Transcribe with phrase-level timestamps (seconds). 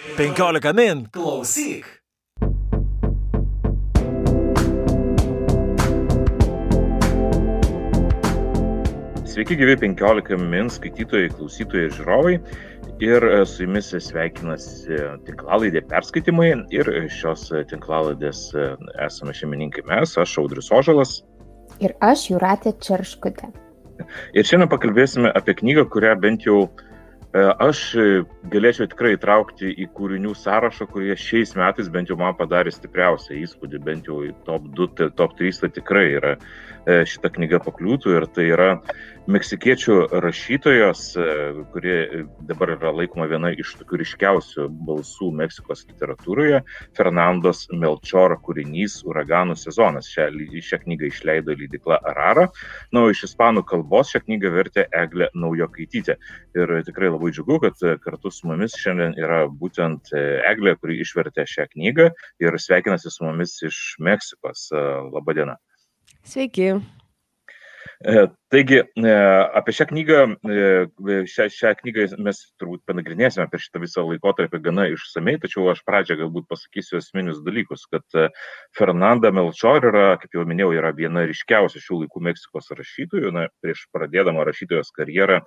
[0.00, 1.84] 15 min klausyk.
[9.24, 12.34] Sveiki, gyvi 15 min skaitytojai, klausytojai ir žiūrovai.
[13.04, 14.96] Ir e, su jumis sveikinasi
[15.28, 18.70] tinklalaidė perskaitimai ir šios tinklalaidės e,
[19.04, 21.18] esame šeimininkai mes, aš Audrius Ožalas.
[21.84, 23.52] Ir aš Juratė Čerškutė.
[24.32, 26.89] Ir šiandien pakalbėsime apie knygą, kurią bent jau uh, E,
[27.32, 27.80] aš
[28.50, 33.78] galėčiau tikrai įtraukti į kūrinių sąrašą, kurie šiais metais bent jau man padarė stipriausią įspūdį,
[33.86, 36.32] bent jau top 2, top 3 tai tikrai yra.
[36.34, 38.70] e, šita knyga pakliūtų ir tai yra
[39.30, 41.24] meksikiečių rašytojos, e,
[41.72, 46.62] kurie dabar yra laikoma viena iš tokių ryškiausių balsų Meksikos literatūroje,
[46.96, 50.08] Fernandos Melchor kūrinys Uraganų sezonas.
[50.10, 50.30] Šią,
[50.70, 52.48] šią knygą išleido leidikla Arara.
[52.92, 56.16] Na, o iš ispanų kalbos šią knygą vertė Eglė Naujokaitytė.
[56.58, 61.70] Ir tikrai labai džiugu, kad kartu su mumis šiandien yra būtent Eglė, kuri išvertė šią
[61.74, 62.10] knygą
[62.42, 64.70] ir sveikinasi su mumis iš Meksikos.
[65.10, 65.60] Labadiena.
[66.22, 66.80] Sveiki.
[68.00, 69.14] E, taigi, e,
[69.54, 74.86] apie šią knygą, e, šią, šią knygą mes turbūt panagrinėsime per šitą visą laikotarpį gana
[74.88, 78.16] išsamei, tačiau aš pradžią galbūt pasakysiu esminius dalykus, kad
[78.76, 83.34] Fernanda Melchor yra, kaip jau minėjau, yra viena ryškiausių šių laikų Meksikos rašytojų.
[83.36, 85.42] Na, prieš pradėdama rašytojos karjerą,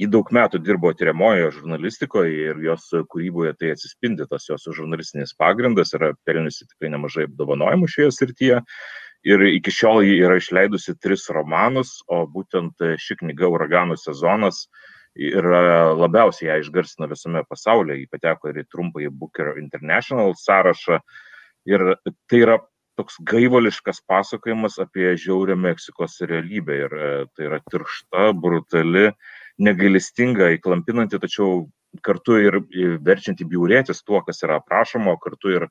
[0.00, 5.92] Ji daug metų dirbo tyriamojoje žurnalistikoje ir jos kūryboje tai atsispindi tas jos žurnalistinis pagrindas,
[5.92, 8.62] yra pelniusi tikrai nemažai apdovanojimų šioje srityje
[9.26, 14.66] ir iki šiol ji yra išleidusi tris romanus, o būtent ši knyga Uraganų sezonas
[15.14, 18.00] yra labiausiai ją išgarsina visame pasaulyje.
[18.02, 21.00] Ji pateko ir į trumpąjį Booker International sąrašą.
[21.68, 21.84] Ir
[22.30, 22.58] tai yra
[22.98, 26.80] toks gaivališkas pasakojimas apie žiaurę Meksikos realybę.
[26.86, 29.10] Ir e, tai yra tiršta, brutali,
[29.62, 31.66] negailestinga, įklampinanti, tačiau
[32.04, 32.58] kartu ir
[33.04, 35.68] verčianti biurėtis tuo, kas yra aprašoma, kartu ir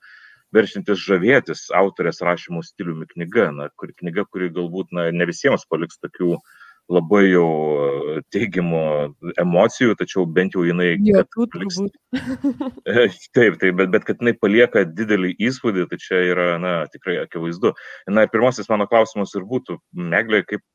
[0.55, 6.00] verčiantis žavėtis autorės rašymų stiliumi knyga, na, kuri knyga, kuri galbūt na, ne visiems paliks
[6.03, 6.35] tokių
[6.91, 7.47] labai jau
[8.34, 8.81] teigiamų
[9.40, 10.95] emocijų, tačiau bent jau jinai...
[11.07, 11.79] Jokių paliks...
[13.38, 17.73] taip, taip, bet, bet kad jinai palieka didelį įspūdį, tai čia yra, na, tikrai akivaizdu.
[18.11, 19.78] Na ir pirmasis mano klausimas ir būtų,
[20.11, 20.66] Meglė, kaip,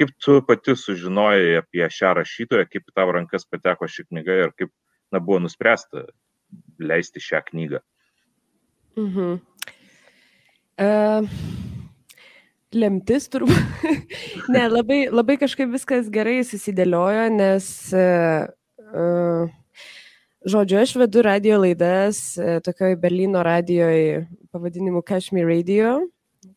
[0.00, 4.56] kaip tu pati sužinojai apie šią rašytoją, kaip į tavo rankas pateko ši knyga ir
[4.58, 4.74] kaip,
[5.14, 6.08] na, buvo nuspręsta
[6.82, 7.84] leisti šią knygą?
[8.98, 9.38] Mhm.
[10.78, 11.26] Uh,
[12.74, 13.86] lemtis turbūt.
[14.54, 19.48] ne, labai, labai kažkaip viskas gerai susidėliojo, nes, uh,
[20.46, 25.98] žodžiu, aš vedu radio laidas uh, tokioj Berlyno radijoje pavadinimu Kashmir Radio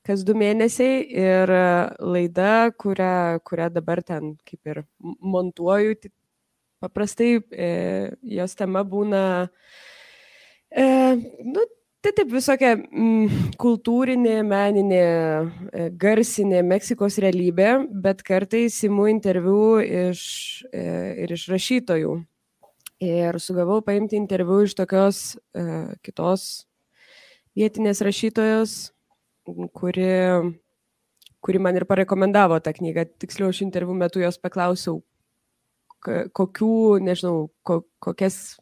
[0.06, 1.52] kas du mėnesiai ir
[2.00, 6.12] laida, kurią, kurią dabar ten kaip ir montuoju, tai
[6.82, 7.70] paprastai e,
[8.38, 9.24] jos tema būna,
[10.74, 10.86] e,
[11.46, 11.66] nu,
[12.02, 15.02] Tai taip visokia mm, kultūrinė, meninė,
[15.70, 20.24] e, garsinė Meksikos realybė, bet kartais įimu interviu iš,
[20.74, 20.86] e,
[21.22, 22.16] ir iš rašytojų.
[23.06, 25.20] Ir sugavau paimti interviu iš tokios
[25.54, 25.68] e,
[26.02, 26.48] kitos
[27.58, 28.76] vietinės rašytojos,
[29.78, 30.10] kuri,
[31.38, 33.06] kuri man ir parekomendavo tą knygą.
[33.22, 35.04] Tiksliau, aš interviu metu jos paklausiau,
[36.02, 36.74] kokių,
[37.06, 38.58] nežinau, ko, kokias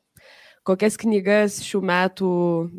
[0.69, 2.30] kokias knygas šių metų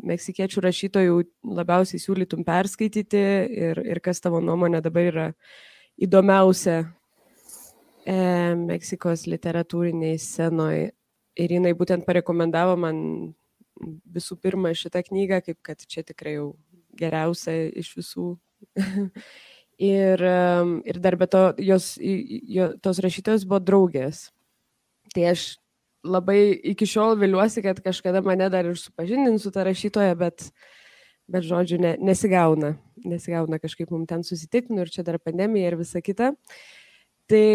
[0.07, 1.19] meksikiečių rašytojų
[1.57, 3.21] labiausiai siūlytum perskaityti
[3.67, 5.27] ir, ir kas tavo nuomonė dabar yra
[6.01, 6.77] įdomiausia
[8.05, 8.15] e,
[8.61, 10.91] Meksikos literatūriniai scenoje.
[11.39, 12.97] Ir jinai būtent parekomendavo man
[14.11, 16.51] visų pirma šitą knygą, kaip kad čia tikrai jau
[16.99, 18.27] geriausia iš visų.
[19.93, 20.23] ir,
[20.87, 24.29] ir dar be to, jos, jo, tos rašytojos buvo draugės.
[25.11, 25.47] Tai aš
[26.03, 30.47] labai iki šiol viliuosi, kad kažkada mane dar ir supažindins su ta rašytoja, bet,
[31.31, 32.75] bet žodžiu, ne, nesigauna.
[33.05, 36.33] Nesigauna kažkaip mums ten susitikti, nu ir čia dar pandemija ir visa kita.
[37.29, 37.45] Tai,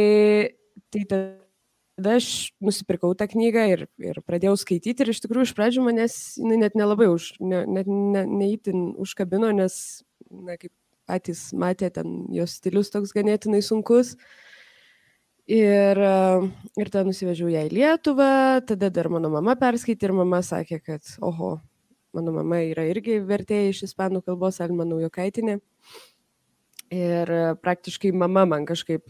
[0.95, 5.85] tai tada aš nusipirkau tą knygą ir, ir pradėjau skaityti ir iš tikrųjų iš pradžių
[5.87, 10.73] manęs jinai net nelabai už, ne, net ne, neįtin užkabino, nes, na, kaip
[11.07, 14.17] patys matė, ten jos stilius toks ganėtinai sunkus.
[14.17, 14.46] Uh,
[15.47, 15.99] Ir,
[16.75, 21.11] ir tada nusivežiau ją į Lietuvą, tada dar mano mama perskaitė ir mama sakė, kad,
[21.23, 21.53] oho,
[22.17, 25.61] mano mama yra irgi vertėja iš ispanų kalbos, Alma Naujokaitinė.
[26.91, 27.31] Ir
[27.63, 29.07] praktiškai mama man kažkaip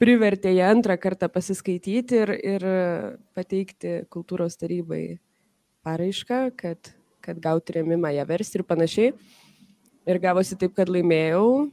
[0.00, 2.66] privertė ją antrą kartą pasiskaityti ir, ir
[3.36, 5.20] pateikti kultūros tarybai
[5.88, 6.92] paraišką, kad,
[7.24, 9.16] kad gauti remimą ją versti ir panašiai.
[10.04, 11.70] Ir gavosi taip, kad laimėjau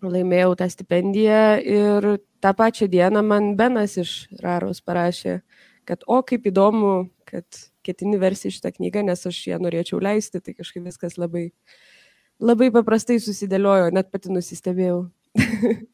[0.00, 2.08] laimėjau tą stipendiją ir
[2.42, 5.40] tą pačią dieną man Benas iš Raros parašė,
[5.88, 7.46] kad o kaip įdomu, kad
[7.86, 11.50] ketini versi šitą knygą, nes aš ją norėčiau leisti, tai kažkaip viskas labai,
[12.40, 15.04] labai paprastai susidėliojo, net pati nusistebėjau.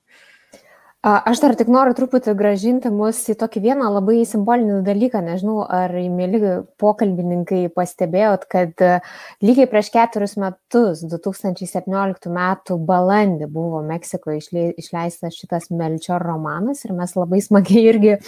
[1.07, 5.21] Aš dar tik noriu truputį gražinti mus į tokį vieną labai simbolinį dalyką.
[5.23, 6.41] Nežinau, ar mėly
[6.83, 8.97] pokalbininkai pastebėjot, kad e,
[9.47, 17.15] lygiai prieš keturis metus, 2017 metų balandį, buvo Meksikoje išleistas šitas Melčior romanas ir mes
[17.15, 18.19] labai smagiai irgi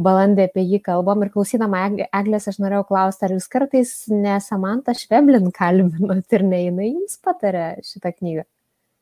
[0.00, 1.28] balandį apie jį kalbam.
[1.28, 6.90] Ir klausydama Eglės, aš norėjau klausti, ar jūs kartais nesamantą Šveblin kalbinot ir ne jinai
[6.94, 8.48] jums patarė šitą knygą?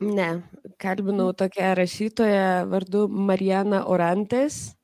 [0.02, 0.42] Ne,
[0.82, 4.74] kalbinau tokią rašytoją vardu Marijana Orantės,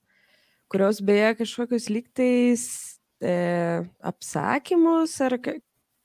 [0.71, 2.65] kurios beje kažkokius lygtais
[3.19, 3.33] e,
[3.99, 5.35] apsakymus ar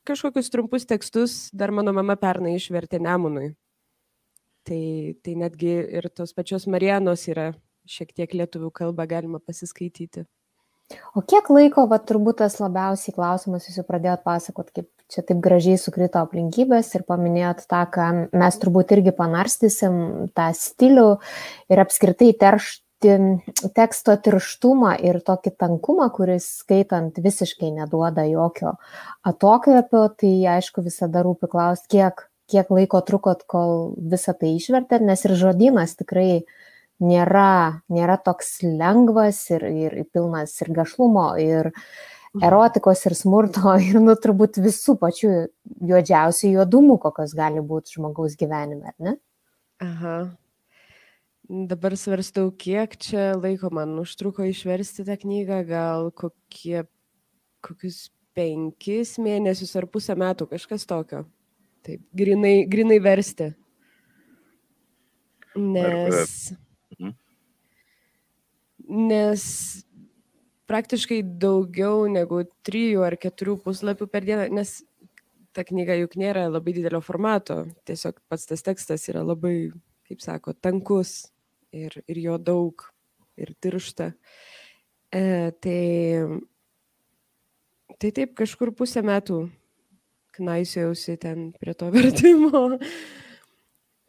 [0.07, 3.51] kažkokius trumpus tekstus dar mano mama pernai išvertė Nemunui.
[4.63, 4.83] Tai,
[5.21, 7.51] tai netgi ir tos pačios Marijanos yra
[7.85, 10.23] šiek tiek lietuvių kalba galima pasiskaityti.
[11.13, 15.41] O kiek laiko, va turbūt tas labiausiai klausimas, jūs jau pradėjot pasakot, kaip čia taip
[15.43, 19.99] gražiai sukrito aplinkybės ir paminėjot tą, ką mes turbūt irgi panarstysim,
[20.35, 21.09] tą stilių
[21.73, 22.81] ir apskritai teršti
[23.75, 28.77] teksto tirštumą ir tokį tankumą, kuris skaitant visiškai neduoda jokio
[29.27, 35.27] atokvėpio, tai aišku visada rūpi klausti, kiek, kiek laiko trukot, kol visą tai išvertėt, nes
[35.27, 36.55] ir žodynas tikrai uh,
[37.03, 41.87] nėra, nėra toks lengvas ir, ir pilnas ir gašlumo, ir mhm.
[42.41, 45.33] Erotikos, ir smurto, ir, nu, turbūt visų pačių
[45.89, 49.17] juodžiausių juodumų, kokios gali būti žmogaus gyvenime, ar ne?
[49.83, 50.17] Aha.
[51.43, 56.85] Dabar svarstau, kiek čia laiko man užtruko išversti tą knygą, gal kokie,
[57.65, 61.25] kokius penkis mėnesius ar pusę metų, kažkas tokio.
[61.83, 63.51] Taip, grinai, grinai versti.
[65.59, 66.53] Nes.
[66.95, 67.11] Mhm.
[69.11, 69.43] Nes
[70.73, 74.79] praktiškai daugiau negu trijų ar keturių puslapių per dieną, nes
[75.53, 79.69] ta knyga juk nėra labai didelio formato, tiesiog pats tas tekstas yra labai,
[80.09, 81.27] kaip sako, tankus
[81.69, 82.87] ir, ir jo daug
[83.37, 84.13] ir tiršta.
[85.13, 85.81] E, tai,
[88.01, 89.43] tai taip kažkur pusę metų
[90.33, 92.65] knaisiausi ten prie to vertimo.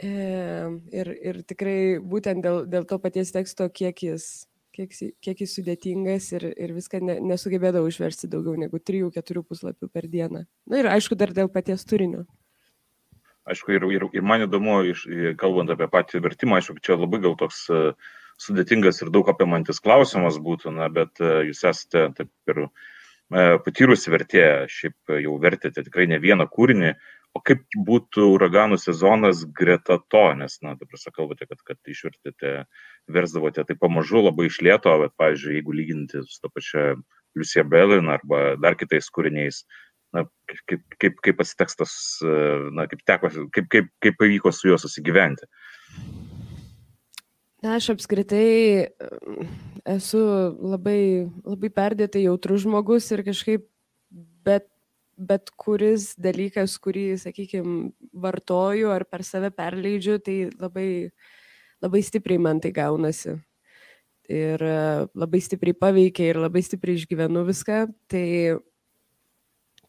[0.04, 6.30] Ir, ir tikrai būtent dėl, dėl to paties teksto, kiek jis, kiek, kiek jis sudėtingas
[6.34, 10.44] ir, ir viską ne, nesugebėdavau išversti daugiau negu 3-4 puslapių per dieną.
[10.70, 12.24] Na ir aišku, dar dėl paties turinio.
[13.50, 15.04] Aišku, ir, ir, ir man įdomu, iš,
[15.40, 17.92] kalbant apie patį vertimą, aišku, čia labai gal toks uh,
[18.40, 24.12] sudėtingas ir daug apimantis klausimas būtų, na, bet uh, jūs esate taip ir uh, patyrusi
[24.14, 26.94] vertėja, šiaip jau vertėte tikrai ne vieną kūrinį,
[27.34, 32.52] o kaip būtų uraganų sezonas greta to, nes, na, tu prasa kalbate, kad, kad išvertėte,
[33.10, 36.92] versdavote tai pamažu labai išlėto, bet, pavyzdžiui, jeigu lyginti su to pačia
[37.34, 39.64] Lucia Belin arba dar kitais kūriniais,
[40.14, 40.28] na,
[40.70, 45.50] kaip, kaip, kaip pats tekstas, na, kaip, teko, kaip, kaip, kaip pavyko su juo susigyventi.
[47.64, 48.92] Na, aš apskritai
[49.88, 50.20] esu
[50.60, 53.66] labai, labai perdėtai jautrus žmogus ir kažkaip,
[54.46, 54.68] bet
[55.16, 60.88] bet kuris dalykas, kurį, sakykime, vartoju ar per save perleidžiu, tai labai,
[61.84, 63.36] labai stipriai man tai gaunasi.
[64.30, 64.76] Ir e,
[65.14, 67.80] labai stipriai paveikia ir labai stipriai išgyvenu viską.
[68.08, 68.28] Tai,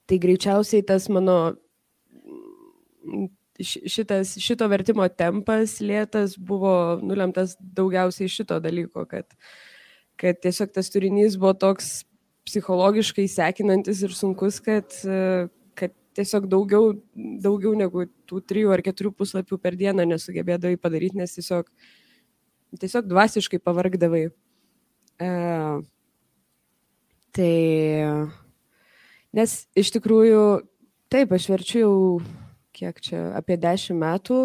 [0.05, 1.37] tai greičiausiai tas mano
[3.59, 9.27] šitas, šito vertimo tempas lėtas buvo nulemtas daugiausiai šito dalyko, kad,
[10.19, 12.03] kad tiesiog tas turinys buvo toks
[12.45, 14.93] psichologiškai sekinantis ir sunkus, kad,
[15.77, 16.93] kad tiesiog daugiau,
[17.43, 21.69] daugiau negu tų trijų ar keturių puslapių per dieną nesugebėdavai padaryti, nes tiesiog,
[22.79, 24.27] tiesiog dvasiškai pavargdavai.
[25.25, 25.29] E,
[27.35, 27.51] tai,
[29.35, 30.41] nes iš tikrųjų,
[31.11, 31.95] taip, aš verčiu jau
[32.75, 34.39] kiek čia, apie dešimt metų,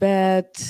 [0.00, 0.60] bet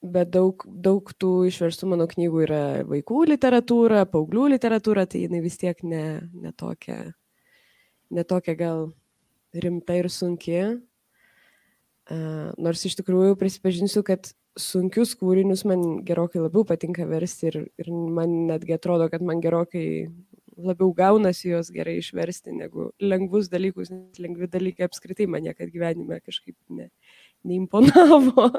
[0.00, 5.58] bet daug, daug tų išverstų mano knygų yra vaikų literatūra, paauglių literatūra, tai jinai vis
[5.60, 7.12] tiek ne, ne, tokia,
[8.10, 8.86] ne tokia gal
[9.52, 10.62] rimta ir sunki.
[12.10, 17.90] Uh, nors iš tikrųjų prisipažinsiu, kad sunkius kūrinius man gerokai labiau patinka versti ir, ir
[17.92, 20.08] man netgi atrodo, kad man gerokai
[20.60, 26.20] labiau gaunasi juos gerai išversti negu lengvus dalykus, nes lengvi dalykai apskritai man niekada gyvenime
[26.24, 26.90] kažkaip ne,
[27.46, 28.50] neimponavo.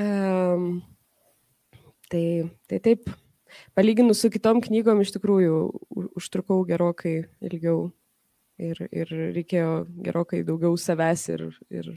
[0.00, 0.80] Um,
[2.08, 3.10] tai, tai taip,
[3.76, 5.56] palyginus su kitom knygom iš tikrųjų
[6.16, 7.90] užtrukau gerokai ilgiau
[8.60, 9.72] ir, ir reikėjo
[10.06, 11.90] gerokai daugiau savęs ir, ir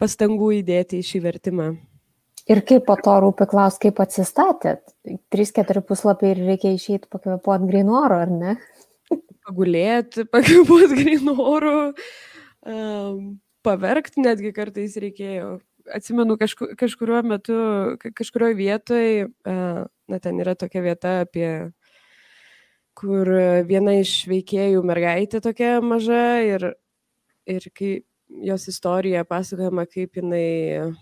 [0.00, 1.72] pastangų įdėti į šį vertimą.
[2.50, 4.82] Ir kaip po to rūpi klaus, kaip atsistatėt?
[5.30, 8.56] 3-4 puslapiai ir reikia išeiti pakvepuoti grino oro, ar ne?
[9.46, 11.76] Pagulėti, pakvepuoti grino oro,
[12.66, 15.60] um, paverkti netgi kartais reikėjo.
[15.90, 17.54] Atsimenu, kažku, kažkuriuo metu,
[18.14, 21.72] kažkurioje vietoje, uh, na ten yra tokia vieta apie
[22.98, 23.28] kur
[23.66, 26.66] viena iš veikėjų mergaitė tokia maža ir,
[27.48, 27.92] ir kai
[28.42, 30.92] jos istorija pasakojama, kaip jinai,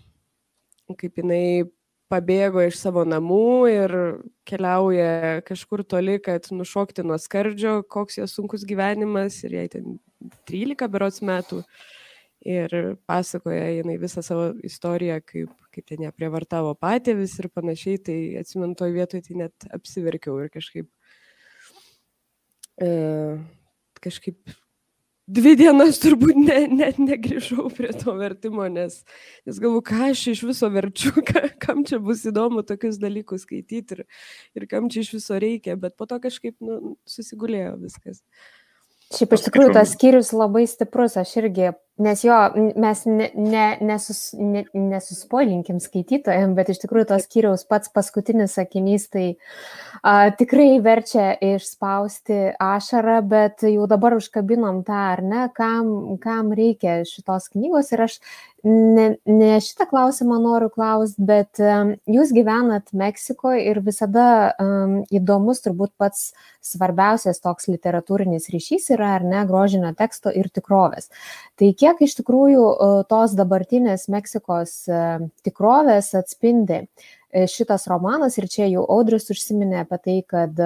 [0.99, 1.69] kaip jinai
[2.11, 3.95] pabėgo iš savo namų ir
[4.47, 9.97] keliauja kažkur toli, kad nušokti nuo skardžio, koks jos sunkus gyvenimas ir jai ten
[10.49, 11.63] 13 berots metų.
[12.41, 12.73] Ir
[13.05, 18.73] pasakoja jinai visą savo istoriją, kaip, kaip ten ją prievartavo patėvis ir panašiai, tai atsimenu
[18.79, 20.89] toj vietoje tai net apsiverkiau ir kažkaip
[22.81, 22.89] e,
[24.01, 24.57] kažkaip
[25.31, 29.01] dvi dienas turbūt ne, net negrįžau prie to vertimo, nes,
[29.47, 33.99] nes galvoju, ką aš iš viso verčiu, ka, kam čia bus įdomu tokius dalykus skaityti
[33.99, 34.03] ir,
[34.57, 38.23] ir kam čia iš viso reikia, bet po to kažkaip nu, susigulėjo viskas.
[39.11, 42.37] Šiaip iš tikrųjų tas skyrius labai stiprus, aš irgi, nes jo,
[42.75, 49.09] mes ne, ne, nesus, ne, nesuspoilinkim skaitytojams, bet iš tikrųjų tos skyriaus pats paskutinis sakinys
[49.11, 49.25] tai
[50.01, 57.01] a, tikrai verčia išspausti ašarą, bet jau dabar užkabinom tą, ar ne, kam, kam reikia
[57.07, 58.19] šitos knygos ir aš
[58.63, 65.63] ne, ne šitą klausimą noriu klausti, bet um, jūs gyvenat Meksikoje ir visada um, įdomus
[65.65, 66.31] turbūt pats
[66.65, 71.09] svarbiausias toks literatūrinis ryšys yra, ar ne, grožinio teksto ir tikrovės.
[71.57, 78.37] Tai kiek iš tikrųjų uh, tos dabartinės Meksikos uh, tikrovės atspindi uh, šitas romanas.
[78.37, 80.61] Ir čia jau Audrius užsiminė apie tai, kad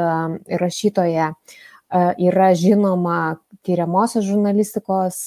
[0.61, 1.31] rašytoje
[2.17, 5.19] yra žinoma tyriamosios žurnalistikos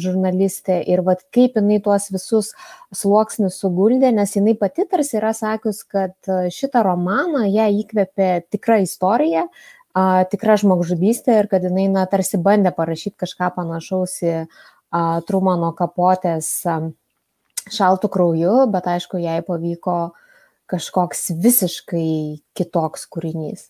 [0.00, 0.78] žurnalistė.
[0.86, 2.52] Ir vat kaip jinai tuos visus
[2.94, 9.46] sluoksnius suguldė, nes jinai pati tarsi yra sakius, kad šitą romaną ją įkvėpė tikra istorija,
[10.30, 14.34] tikra žmogžudystė ir kad jinai na, tarsi bandė parašyti kažką panašaus į
[15.26, 16.50] Trumano kapotės
[17.72, 19.96] šaltų krauju, bet aišku, jai pavyko
[20.70, 23.68] kažkoks visiškai kitoks kūrinys.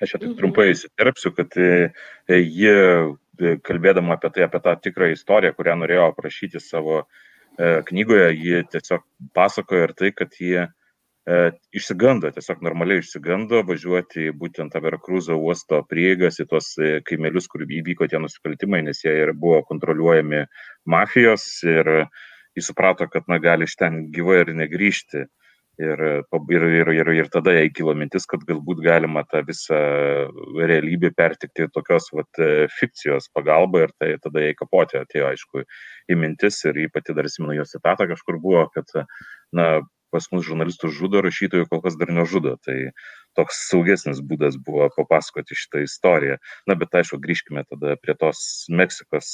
[0.00, 1.90] Aš tik trumpai įsiterpsiu, kad e,
[2.28, 7.04] e, ji, e, kalbėdama apie tai, apie tą tikrą istoriją, kurią norėjo aprašyti savo
[7.60, 9.02] knygoje, ji tiesiog
[9.36, 10.62] pasakojo ir tai, kad ji
[11.76, 16.72] išsigando, tiesiog normaliai išsigando važiuoti būtent Averkrūzo uosto prieigas į tuos
[17.06, 20.46] kaimelius, kur įvyko tie nusikaltimai, nes jie ir buvo kontroliuojami
[20.90, 21.92] mafijos ir
[22.56, 25.26] jis suprato, kad na, gali iš ten gyvai ir negrįžti.
[25.80, 26.00] Ir,
[26.52, 29.78] ir, ir, ir, ir tada jai kilo mintis, kad galbūt galima tą visą
[30.58, 32.40] realybę pertikti tokios vat,
[32.76, 35.64] fikcijos pagalba ir tai tada jai kapotė atėjo, aišku,
[36.12, 38.92] į mintis ir jį pati dar simenu jos citatą kažkur buvo, kad,
[39.56, 39.70] na,
[40.12, 42.56] pas mus žurnalistų žudo, rašytojų kol kas dar nežudo.
[42.66, 42.76] Tai
[43.38, 46.40] toks saugesnis būdas buvo papasakoti šitą istoriją.
[46.70, 49.30] Na, bet aišku, grįžkime tada prie tos Meksikos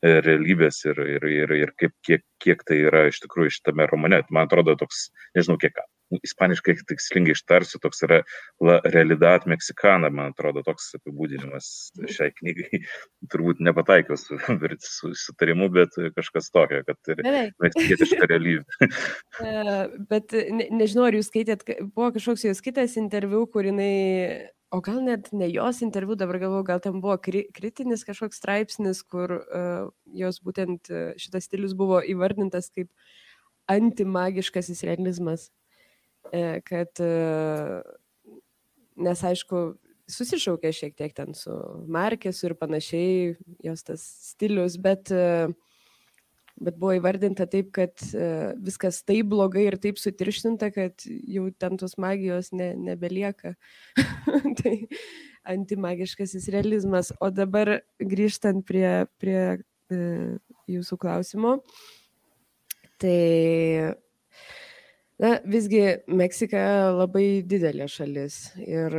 [0.00, 4.22] realybės ir, ir, ir, ir kaip, kiek, kiek tai yra iš tikrųjų šitame romane.
[4.32, 5.76] Man atrodo, toks, nežinau kiek,
[6.18, 8.20] ispaniškai tikslingai ištarsiu, toks yra
[8.64, 11.70] La Realidad Mexicana, man atrodo, toks apibūdinimas
[12.10, 12.82] šiai knygai.
[13.32, 14.38] Turbūt nepataikiau su,
[14.96, 17.24] su sutarimu, bet kažkas tokio, kad ir
[17.62, 18.90] meksikietiška realybė.
[20.10, 25.00] bet ne, nežinau, ar jūs skaitėt, buvo kažkoks jos kitas interviu, kur jinai o gal
[25.02, 29.88] net ne jos interviu, dabar galvoju, gal ten buvo kri kritinis kažkoks straipsnis, kur uh,
[30.14, 32.90] jos būtent uh, šitas stilius buvo įvardintas kaip
[33.70, 35.48] antimagiškasis realizmas.
[36.28, 37.80] Uh, kad, uh,
[39.00, 39.62] nes aišku,
[40.10, 41.54] susišaukė šiek tiek ten su
[41.90, 43.34] Markesu ir panašiai,
[43.64, 45.50] jos tas stilius, bet uh,
[46.60, 48.02] bet buvo įvardinta taip, kad
[48.60, 53.54] viskas taip blogai ir taip sutirštinta, kad jau ten tos magijos ne, nebelieka.
[54.60, 54.74] tai
[55.48, 57.14] antimagiškasis realizmas.
[57.20, 59.40] O dabar grįžtant prie, prie
[60.70, 61.56] jūsų klausimo,
[63.00, 63.94] tai
[65.20, 66.62] na, visgi Meksika
[66.96, 68.96] labai didelė šalis ir,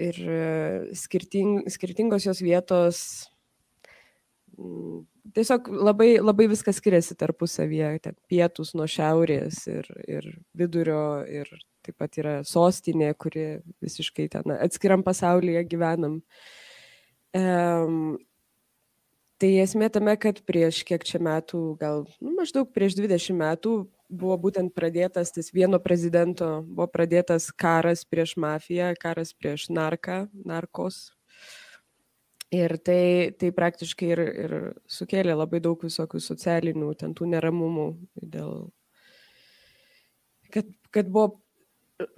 [0.00, 0.22] ir
[0.96, 3.04] skirting, skirtingos jos vietos
[5.34, 11.50] tiesiog labai, labai viskas skiriasi tarpusavyje, ten pietus nuo šiaurės ir, ir vidurio ir
[11.84, 16.20] taip pat yra sostinė, kuri visiškai ten atskiram pasaulyje gyvenam.
[17.36, 18.18] Um,
[19.40, 23.74] tai esmė tame, kad prieš kiek čia metų, gal nu, maždaug prieš 20 metų
[24.10, 31.08] buvo būtent pradėtas tas vieno prezidento, buvo pradėtas karas prieš mafiją, karas prieš narką, narkos,
[32.50, 34.52] Ir tai, tai praktiškai ir, ir
[34.90, 37.84] sukėlė labai daug visokių socialinių ten tų neramumų
[38.32, 38.64] dėl,
[40.50, 41.38] kad, kad buvo,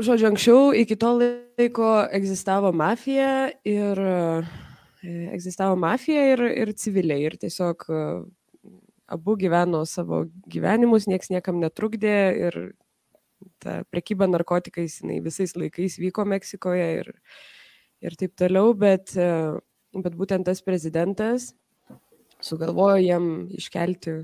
[0.00, 4.00] žodžiu, anksčiau iki to laiko egzistavo mafija ir
[5.04, 7.26] egzistavo mafija ir, ir civiliai.
[7.28, 7.84] Ir tiesiog
[9.12, 12.16] abu gyveno savo gyvenimus, nieks niekam netrukdė
[12.48, 12.58] ir
[13.62, 17.12] ta prekyba narkotikais jinai visais laikais vyko Meksikoje ir,
[18.02, 19.14] ir taip toliau, bet,
[19.94, 21.52] bet būtent tas prezidentas
[22.42, 24.22] sugalvojo jam iškelti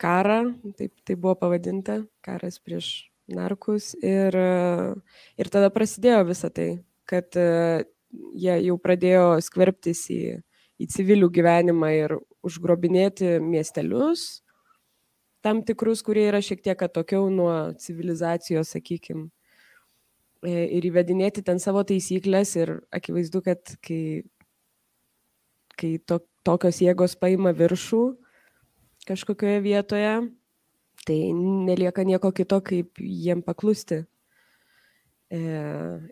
[0.00, 0.40] karą,
[0.78, 4.36] taip tai buvo pavadinta, karas prieš narkus ir,
[5.40, 6.68] ir tada prasidėjo visa tai,
[7.08, 10.20] kad jie jau pradėjo skverbtis į,
[10.82, 14.44] į civilių gyvenimą ir užgrobinėti miestelius,
[15.44, 19.26] tam tikrus, kurie yra šiek tiek atokiau nuo civilizacijos, sakykim,
[20.44, 24.24] ir įvedinėti ten savo taisyklės ir akivaizdu, kad kai,
[25.80, 28.02] kai to, tokios jėgos paima viršų
[29.08, 30.12] kažkokioje vietoje,
[31.04, 34.04] tai nelieka nieko kito, kaip jiem paklusti.
[35.34, 35.40] E,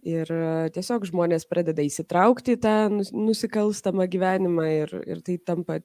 [0.09, 0.33] ir
[0.75, 5.79] tiesiog žmonės pradeda įsitraukti tą nusikalstamą gyvenimą ir, ir tai tampa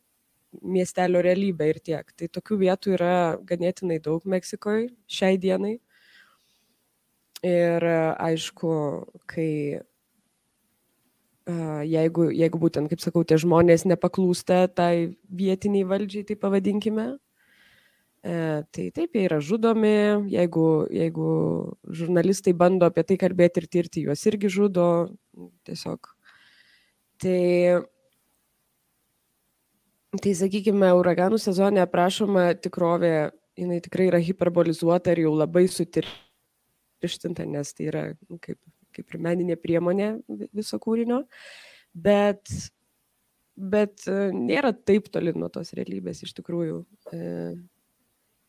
[0.61, 2.13] miestelio realybė ir tiek.
[2.17, 5.77] Tai tokių vietų yra ganėtinai daug Meksikoje šiai dienai.
[7.45, 8.71] Ir aišku,
[9.29, 9.51] kai
[11.87, 17.07] jeigu, jeigu būtent, kaip sakau, tie žmonės nepaklūsta tai vietiniai valdžiai, tai pavadinkime,
[18.23, 21.29] e, tai taip, jie yra žudomi, jeigu, jeigu
[21.87, 24.87] žurnalistai bando apie tai kalbėti ir tirti, juos irgi žudo,
[25.67, 26.11] tiesiog.
[27.21, 27.39] Tai
[30.23, 37.73] Tai sakykime, uraganų sezone aprašoma tikrovė, jinai tikrai yra hiperbolizuota ir jau labai sutirštinta, nes
[37.75, 38.57] tai yra nu, kaip,
[38.95, 40.09] kaip ir meninė priemonė
[40.55, 41.21] viso kūrinio,
[41.93, 42.49] bet,
[43.57, 46.79] bet e, nėra taip toli nuo tos realybės iš tikrųjų.
[47.13, 47.21] E,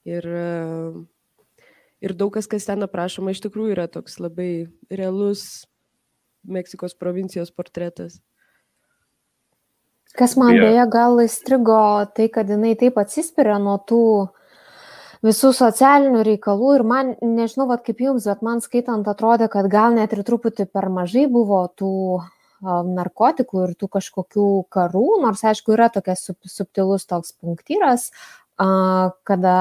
[0.09, 1.67] ir, e,
[2.07, 5.67] ir daug kas, kas ten aprašoma, iš tikrųjų yra toks labai realus
[6.49, 8.23] Meksikos provincijos portretas.
[10.17, 10.87] Kas man beje.
[10.91, 14.03] gal įstrigo, tai kad jinai taip atsispiria nuo tų
[15.27, 19.93] visų socialinių reikalų ir man, nežinau, vat, kaip jums, bet man skaitant atrodė, kad gal
[19.95, 21.93] net ir truputį per mažai buvo tų
[22.63, 28.11] narkotikų ir tų kažkokių karų, nors aišku yra tokias subtilus toks punktyras,
[28.59, 29.57] kada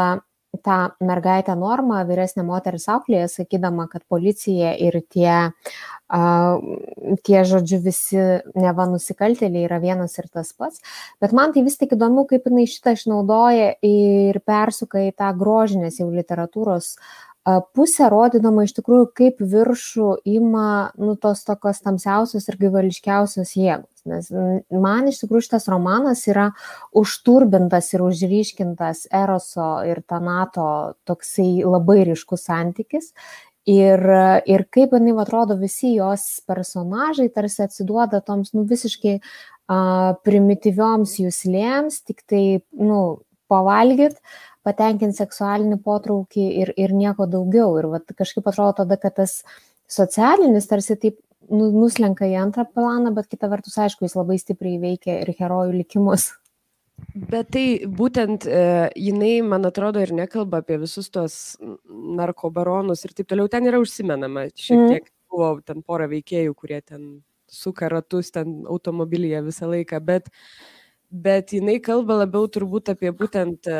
[0.63, 6.63] tą mergaitę normą vyresnė moteris auklėje, sakydama, kad policija ir tie, uh,
[7.27, 8.23] tie žodžiu, visi
[8.55, 10.81] neva nusikaltėliai yra vienas ir tas pats.
[11.21, 16.01] Bet man tai vis tik įdomu, kaip jinai šitą išnaudoja ir persuka į tą grožinės
[16.01, 16.95] jau literatūros
[17.75, 24.03] pusę, rodydama iš tikrųjų, kaip viršų ima nu, tos tokios tamsiausios ir gaivališkiausios jėgos.
[24.07, 24.29] Nes
[24.71, 26.49] man iš tikrųjų šitas romanas yra
[26.95, 30.69] užturbintas ir užryškintas Eroso ir Tanato
[31.07, 33.13] toksai labai ryškus santykis.
[33.67, 33.99] Ir,
[34.47, 41.99] ir kaip jinai atrodo, visi jos personažai tarsi atsiduoda toms nu, visiškai uh, primityvioms jūslėms,
[42.07, 42.43] tik tai
[42.79, 43.01] nu,
[43.51, 44.21] pavalgyt,
[44.67, 47.71] patenkinti seksualinį potraukį ir, ir nieko daugiau.
[47.79, 49.39] Ir vat, kažkaip atrodo tada, kad tas
[49.87, 54.81] socialinis tarsi taip nu, nuslenka į antrą planą, bet kita vertus, aišku, jis labai stipriai
[54.81, 56.31] veikia ir herojų likimus.
[57.13, 58.61] Bet tai būtent e,
[58.97, 61.57] jinai, man atrodo, ir nekalba apie visus tos
[62.17, 63.49] narkobaronus ir taip toliau.
[63.51, 64.87] Ten yra užsimenama, šiek mm.
[64.91, 65.13] tiek mm.
[65.33, 67.05] buvo ten pora veikėjų, kurie ten
[67.47, 70.31] suka ratus ten automobilyje visą laiką, bet,
[71.13, 73.77] bet jinai kalba labiau turbūt apie būtent e,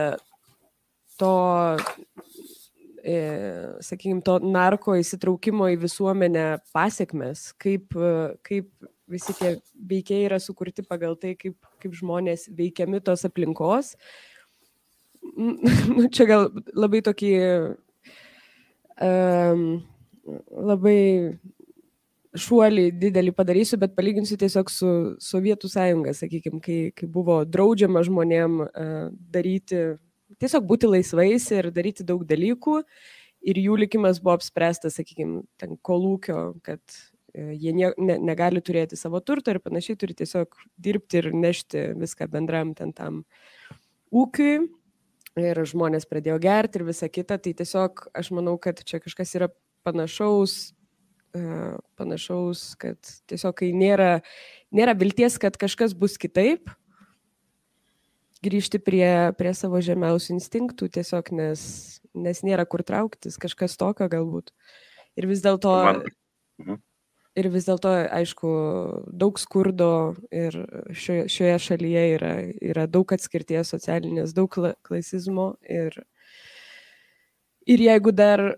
[1.20, 1.34] to
[3.08, 3.18] E,
[3.80, 7.94] sakykime, to narko įsitraukimo į visuomenę pasiekmes, kaip,
[8.44, 8.68] kaip
[9.08, 9.54] visi tie
[9.88, 13.96] veikiai yra sukurti pagal tai, kaip, kaip žmonės veikiami tos aplinkos.
[15.38, 17.32] Nu, čia gal labai tokį
[19.04, 19.64] um,
[20.72, 21.00] labai
[22.38, 28.62] šuolį didelį padarysiu, bet palyginsiu tiesiog su Sovietų sąjunga, sakykime, kai, kai buvo draudžiama žmonėm
[28.64, 29.84] uh, daryti
[30.42, 32.82] tiesiog būti laisvais ir daryti daug dalykų.
[33.48, 36.82] Ir jų likimas buvo apspręstas, sakykime, ten kolūkio, kad
[37.32, 41.84] e, jie ne, ne, negali turėti savo turto ir panašiai, turi tiesiog dirbti ir nešti
[42.02, 43.22] viską bendram ten tam
[44.12, 44.66] ūkiui.
[45.38, 47.38] Ir žmonės pradėjo gerti ir visa kita.
[47.38, 49.52] Tai tiesiog aš manau, kad čia kažkas yra
[49.86, 50.56] panašaus,
[51.38, 52.98] uh, panašaus, kad
[53.30, 54.24] tiesiog kai nėra,
[54.74, 56.74] nėra vilties, kad kažkas bus kitaip,
[58.44, 61.62] grįžti prie, prie savo žemiausių instinktų tiesiog, nes,
[62.18, 64.54] nes nėra kur trauktis, kažkas tokio galbūt.
[65.18, 65.74] Ir vis dėlto,
[66.62, 66.78] mhm.
[67.38, 68.52] ir vis dėlto, aišku,
[69.10, 69.92] daug skurdo
[70.32, 70.60] ir
[70.94, 72.36] šioje, šioje šalyje yra,
[72.74, 74.54] yra daug atskirties socialinės, daug
[74.86, 75.98] klasizmo ir,
[77.66, 78.50] ir jeigu dar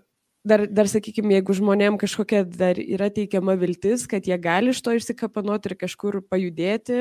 [0.44, 4.94] dar, dar sakykime, jeigu žmonėm kažkokia dar yra teikiama viltis, kad jie gali iš to
[4.96, 7.00] išsikapanoti ir kažkur pajudėti,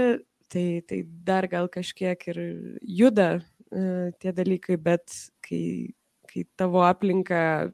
[0.49, 2.39] tai, tai dar gal kažkiek ir
[2.81, 5.05] juda e, tie dalykai, bet
[5.45, 5.93] kai,
[6.29, 7.69] kai tavo aplinka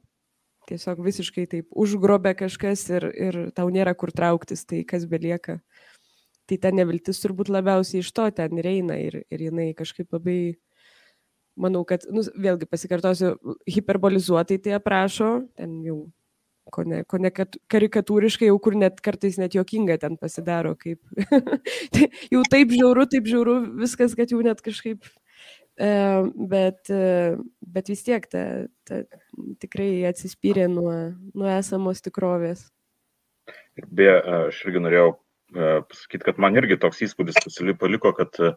[0.69, 5.59] tiesiog visiškai taip užgrobė kažkas ir, ir tau nėra kur trauktis, tai kas belieka.
[6.45, 10.57] Tai ta neviltis turbūt labiausiai iš to ten ir eina ir, ir jinai kažkaip labai,
[11.57, 13.33] manau, kad, nu, vėlgi pasikartosiu,
[13.69, 16.03] hiperbolizuotai tai aprašo, ten jau
[16.73, 20.99] ko ne, ko ne karikatūriškai, jau kur net kartais net jokinga ten pasidaro, kaip
[21.93, 25.05] tai jau taip žiauru, taip žiauru viskas, kad jau net kažkaip
[25.75, 26.91] bet,
[27.59, 28.43] bet vis tiek ta,
[28.87, 29.01] ta,
[29.59, 30.93] tikrai atsispyrė nuo,
[31.35, 32.69] nuo esamos tikrovės.
[33.91, 34.15] Beje,
[34.47, 35.09] aš irgi norėjau
[35.89, 37.37] pasakyti, kad man irgi toks įspūdis
[37.79, 38.55] paliko, kad,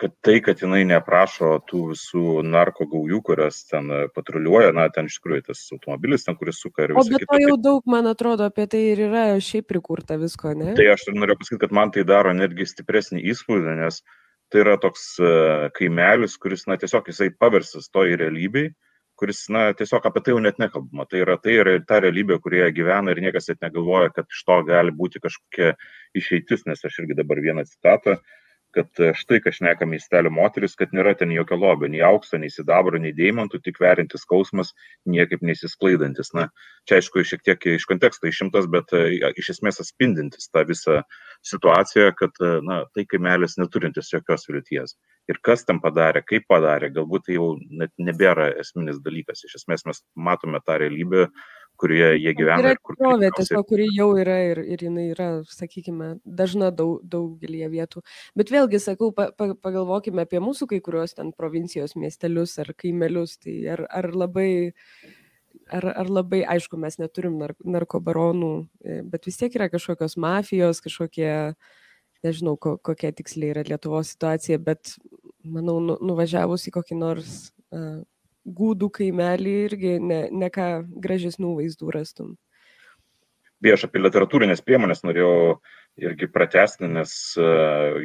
[0.00, 5.18] kad tai, kad jinai neprašo tų visų narko gaujų, kurias ten patruliuoja, na, ten iš
[5.18, 7.18] tikrųjų tas automobilis, ten, kuris suka ir visą kitą.
[7.18, 10.72] O bet to jau daug, man atrodo, apie tai ir yra šiaip prikurta visko, ne?
[10.78, 14.16] Tai aš norėjau pasakyti, kad man tai daro netgi stipresnį įspūdį, nes uh,
[14.52, 15.34] tai yra toks e,
[15.76, 18.68] kaimelis, kuris, na, tiesiog jisai paversas toj realybei,
[19.18, 21.06] kuris, na, tiesiog apie tai jau net nekalbama.
[21.08, 24.58] Tai yra, tai yra ta realybė, kurioje gyvena ir niekas net negalvoja, kad iš to
[24.68, 25.72] gali būti kažkokia
[26.18, 28.18] išeitis, nes aš irgi dabar vieną citatą
[28.74, 32.50] kad e, štai, ką šneka miestelio moteris, kad nėra ten jokio lobio, nei aukso, nei
[32.52, 34.72] sidabro, nei deimantų, tik verintis skausmas,
[35.08, 36.32] niekaip nesisklaidantis.
[36.36, 36.48] Na,
[36.88, 39.04] čia aišku, šiek tiek iš konteksto išimtas, bet e,
[39.38, 41.00] iš esmės atspindintis tą visą
[41.46, 44.96] situaciją, kad, e, na, tai kaimelis neturintis jokios vilties.
[45.30, 49.44] Ir kas tam padarė, kaip padarė, galbūt tai jau net nebėra esminis dalykas.
[49.46, 51.28] Iš esmės mes matome tą realybę,
[51.82, 52.60] kurioje jie gyvena.
[52.62, 58.04] Yra tikrovė tiesiog, kuri jau yra ir, ir jinai yra, sakykime, dažna daug, daugelį vietų.
[58.38, 63.38] Bet vėlgi, sakau, pa, pa, pagalvokime apie mūsų kai kuriuos ten provincijos miestelius ar kaimelius.
[63.42, 64.52] Tai ar, ar labai...
[65.72, 68.48] Ar, ar labai, aišku, mes neturim nar, narkobaronų,
[68.84, 71.30] e, bet vis tiek yra kažkokios mafijos, kažkokie,
[72.24, 74.94] nežinau, ko, kokia tiksliai yra Lietuvos situacija, bet
[75.44, 77.36] manau, nu, nuvažiavus į kokį nors
[77.72, 78.02] uh,
[78.44, 80.70] gūdų kaimelį irgi ne, ne ką
[81.04, 82.34] gražesnių vaizdų rastum.
[83.62, 85.60] Beje, aš apie literatūrinės priemonės norėjau
[86.02, 87.98] irgi pratesti, nes uh,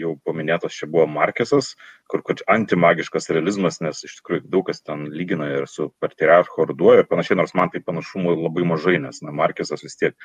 [0.00, 1.74] jau paminėtas čia buvo Markesas,
[2.10, 7.10] kur antimagiškas realizmas, nes iš tikrųjų daug kas ten lygina ir su patriarcho orduoju ir
[7.10, 10.16] panašiai, nors man tai panašumų labai mažai, nes na, Markesas vis tiek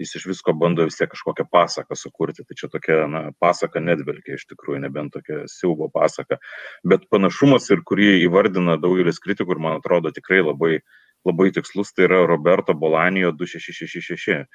[0.00, 2.44] jis iš visko bando vis tiek kažkokią pasaką sukurti.
[2.46, 6.40] Tai čia tokia na, pasaka nedvelgia iš tikrųjų, nebent tokia siaubo pasaka.
[6.86, 10.80] Bet panašumas ir kurį įvardina daugelis kritikų ir man atrodo tikrai labai,
[11.28, 14.46] labai tikslus, tai yra Roberto Bolanijo 2666.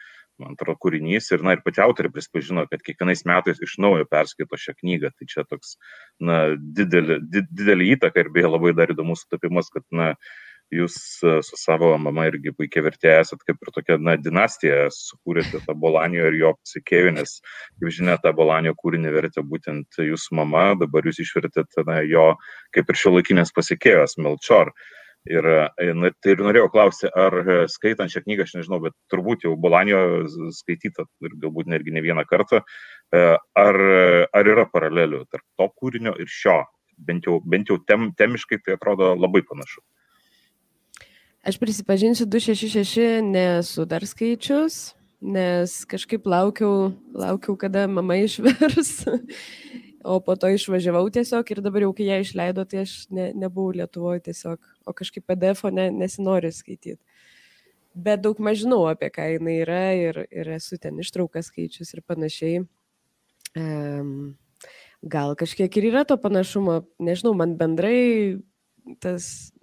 [0.41, 4.57] Man atrodo, kūrinys ir, na, ir pati autorė prispažino, kad kiekvienais metais iš naujo perskaito
[4.59, 5.13] šią knygą.
[5.15, 5.77] Tai čia toks,
[6.19, 10.09] na, didelį, didelį įtaką ir beje labai dar įdomus sutapimas, kad, na,
[10.73, 15.61] jūs e, su savo mama irgi puikiai vertėja esat kaip ir tokia, na, dinastija, sukūrėte
[15.65, 17.37] tą Bolanio ir jo pasikėjų, nes,
[17.77, 22.33] kaip žinia, tą Bolanio kūrinį vertė būtent jūsų mama, dabar jūs išvertėte na, jo
[22.75, 24.73] kaip ir šio laikinės pasikėjos Melchor.
[25.25, 25.45] Ir,
[25.81, 29.47] e, na, tai ir norėjau klausti, ar e, skaitant šią knygą, aš nežinau, bet turbūt
[29.47, 29.99] jau Bolanio
[30.53, 32.61] skaityta ir galbūt netgi ne vieną kartą,
[33.15, 33.77] ar,
[34.33, 36.59] ar yra paralelių tarp to kūrinio ir šio,
[36.97, 39.81] bent jau, bent jau tem, temiškai tai atrodo labai panašu.
[41.45, 49.05] Aš prisipažinsiu, 266 nesu dar skaičius, nes kažkaip laukiau, laukiau kada mama išvers,
[50.01, 53.75] o po to išvažiavau tiesiog ir dabar jau, kai ją išleido, tai aš ne, nebuvau
[53.77, 54.57] Lietuvoje tiesiog,
[54.89, 56.97] o kažkaip PDF-o ne, nesinori skaityti.
[57.93, 62.01] Bet daug maž žinau, apie ką jinai yra ir, ir esu ten ištraukas skaičius ir
[62.09, 62.65] panašiai.
[63.53, 64.33] Um,
[65.05, 68.41] gal kažkiek ir yra to panašumo, nežinau, man bendrai
[68.97, 69.53] tas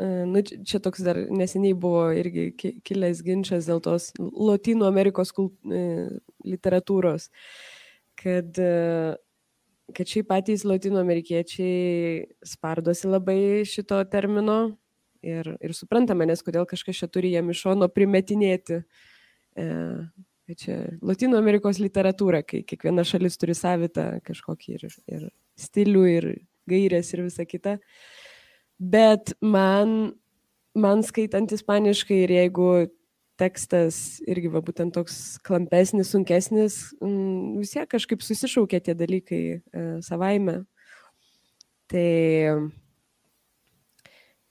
[0.00, 2.46] Nu, čia toks dar neseniai buvo irgi
[2.86, 6.06] kilęs ginčas dėl tos Latino Amerikos kult, e,
[6.46, 7.26] literatūros,
[8.16, 9.16] kad, e,
[9.92, 14.60] kad šiaip patys Latino amerikiečiai spardosi labai šito termino
[15.20, 18.80] ir, ir suprantame, nes kodėl kažkas čia turi jam iš šono primetinėti.
[19.60, 19.68] E,
[20.56, 25.28] čia Latino Amerikos literatūra, kai kiekviena šalis turi savitą kažkokį ir, ir
[25.60, 26.32] stilių, ir
[26.70, 27.76] gairės ir visa kita.
[27.76, 28.19] E,
[28.80, 30.14] Bet man,
[30.72, 32.70] man skaitant ispaniškai ir jeigu
[33.40, 39.84] tekstas irgi va būtent toks klampesnis, sunkesnis, mm, vis tiek kažkaip susišaukia tie dalykai e,
[40.04, 40.62] savaime.
[41.90, 42.70] Tai,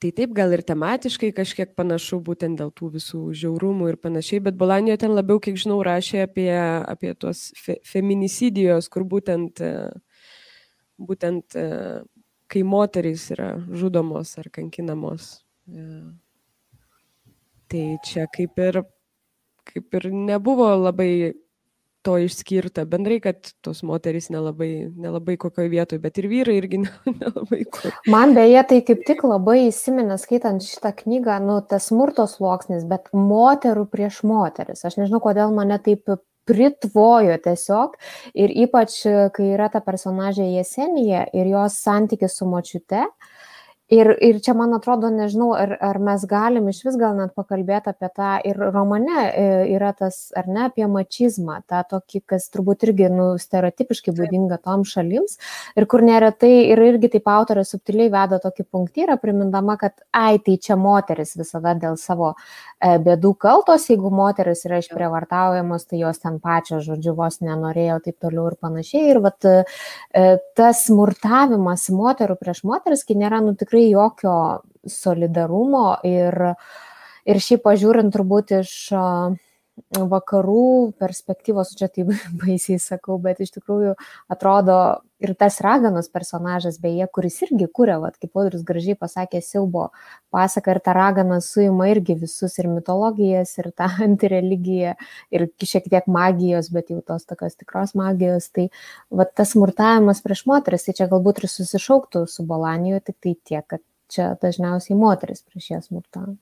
[0.01, 4.59] tai taip gal ir tematiškai kažkiek panašu būtent dėl tų visų žiaurumų ir panašiai, bet
[4.59, 9.89] Bolanijo ten labiau, kiek žinau, rašė apie, apie tuos fe, feminicidijos, kur būtent, e,
[10.99, 11.67] būtent e,
[12.49, 15.37] kai moterys yra žudomos ar kankinamos
[17.69, 18.81] Tai čia kaip ir,
[19.69, 21.35] kaip ir nebuvo labai
[22.01, 22.85] to išskirta.
[22.89, 26.79] Bendrai, kad tos moterys nelabai, nelabai kokioje vietoje, bet ir vyrai irgi
[27.21, 27.93] nelabai kur.
[28.09, 33.11] Man beje, tai kaip tik labai įsiminė skaitant šitą knygą, nu, tas smurto sluoksnis, bet
[33.13, 34.81] moterų prieš moteris.
[34.87, 36.07] Aš nežinau, kodėl mane taip
[36.49, 37.97] pritvojo tiesiog
[38.33, 39.01] ir ypač,
[39.35, 43.38] kai yra ta personažė Jesenija ir jos santykis su močiute, uh,
[43.89, 47.89] Ir, ir čia, man atrodo, nežinau, ar, ar mes galim iš vis gal net pakalbėti
[47.89, 52.85] apie tą, ir romane e, yra tas, ar ne, apie mačizmą, tą tokį, kas turbūt
[52.85, 55.39] irgi, nu, stereotipiškai būdinga tom šalims,
[55.73, 60.59] ir kur neretai, ir irgi taip autorė subtiliai veda tokį punktyrą, primindama, kad, ai, tai
[60.61, 66.37] čia moteris visada dėl savo e, bėdų kaltos, jeigu moteris yra išprievartaujamos, tai jos ten
[66.37, 69.09] pačios, žodžiu, vos nenorėjo taip toliau ir panašiai.
[69.15, 75.99] Ir vat, e, tas smurtavimas moterų prieš moteris, kai nėra, nu, tikrai tikrai jokio solidarumo
[76.03, 76.35] ir,
[77.25, 78.91] ir šiaip pažiūrint turbūt iš
[79.95, 82.11] vakarų perspektyvos, čia taip
[82.41, 83.95] baisiai sakau, bet iš tikrųjų
[84.31, 84.79] atrodo
[85.19, 89.89] ir tas raganos personažas, beje, kuris irgi kūrė, vat, kaip Audrius gražiai pasakė, siaubo
[90.33, 94.95] pasaką ir ta ragana suima irgi visus ir mitologijas, ir tą antireligiją,
[95.35, 98.69] ir šiek tiek magijos, bet jau tos tokios tikros magijos, tai
[99.11, 103.65] vat, tas smurtavimas prieš moteris, tai čia galbūt ir susišauktų su Bolanijo, tik tai tiek,
[103.67, 106.37] kad čia dažniausiai moteris prieš jas smurtauja.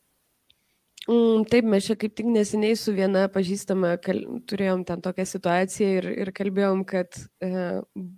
[1.07, 4.17] Mm, taip, mes čia kaip tik neseniai su viena pažįstama kal...
[4.51, 7.51] turėjom ten tokią situaciją ir, ir kalbėjom, kad e,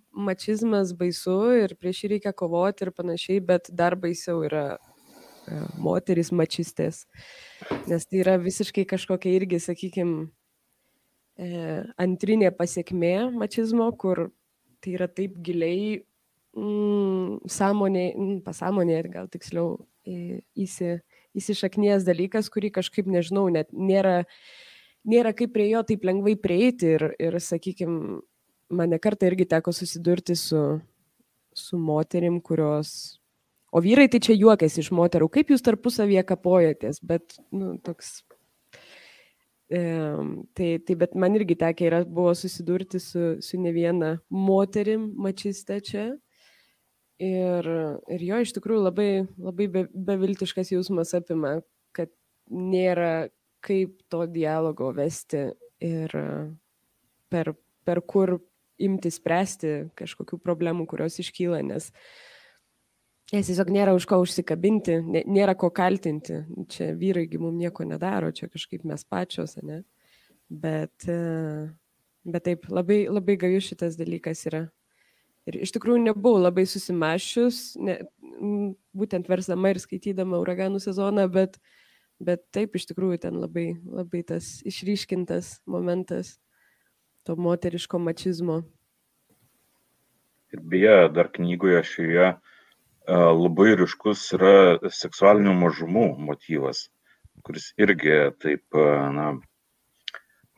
[0.10, 6.34] mačizmas baisu ir prieš jį reikia kovoti ir panašiai, bet dar baisiau yra e, moteris
[6.34, 7.04] mačistės.
[7.86, 10.26] Nes tai yra visiškai kažkokia irgi, sakykime,
[11.38, 11.54] e,
[12.02, 14.32] antrinė pasiekmė mačizmo, kur
[14.82, 16.00] tai yra taip giliai
[16.58, 19.76] mm, sąmonė, mm, pasąmonė, gal tiksliau,
[20.58, 20.96] įsi
[21.38, 24.24] įsišaknijęs dalykas, kurį kažkaip, nežinau, net nėra,
[25.08, 28.22] nėra kaip prie jo taip lengvai prieiti ir, ir sakykime,
[28.70, 30.64] mane kartą irgi teko susidurti su,
[31.54, 33.18] su moterim, kurios...
[33.70, 38.16] O vyrai tai čia juokiasi iš moterų, kaip jūs tarpusavėje kapojatės, bet, nu, toks
[39.70, 45.80] tai, tai bet man irgi tekia yra, buvo susidurti su, su ne viena moterim mačiste
[45.86, 46.10] čia.
[47.20, 47.66] Ir,
[48.08, 49.10] ir jo iš tikrųjų labai,
[49.44, 51.58] labai be, beviltiškas jausmas apima,
[51.92, 52.12] kad
[52.48, 53.28] nėra
[53.60, 55.50] kaip to dialogo vesti
[55.84, 56.16] ir
[57.28, 57.52] per,
[57.84, 58.38] per kur
[58.80, 61.90] imti spręsti kažkokių problemų, kurios iškyla, nes
[63.34, 66.40] jas tiesiog nėra už ko užsikabinti, nėra ko kaltinti.
[66.72, 69.84] Čia vyraigi mums nieko nedaro, čia kažkaip mes pačios, ne?
[70.50, 71.06] Bet,
[72.24, 74.70] bet taip, labai, labai gajus šitas dalykas yra.
[75.50, 77.98] Ir iš tikrųjų nebuvau labai susimašius, ne,
[78.94, 81.58] būtent versdama ir skaitydama uraganų sezoną, bet,
[82.22, 86.36] bet taip iš tikrųjų ten labai, labai tas išryškintas momentas
[87.26, 88.62] to moteriško mačizmo.
[90.54, 92.30] Ir beje, dar knygoje šioje
[93.10, 94.54] labai ryškus yra
[94.94, 96.88] seksualinių mažumų motyvas,
[97.46, 98.66] kuris irgi taip,
[99.18, 99.32] na,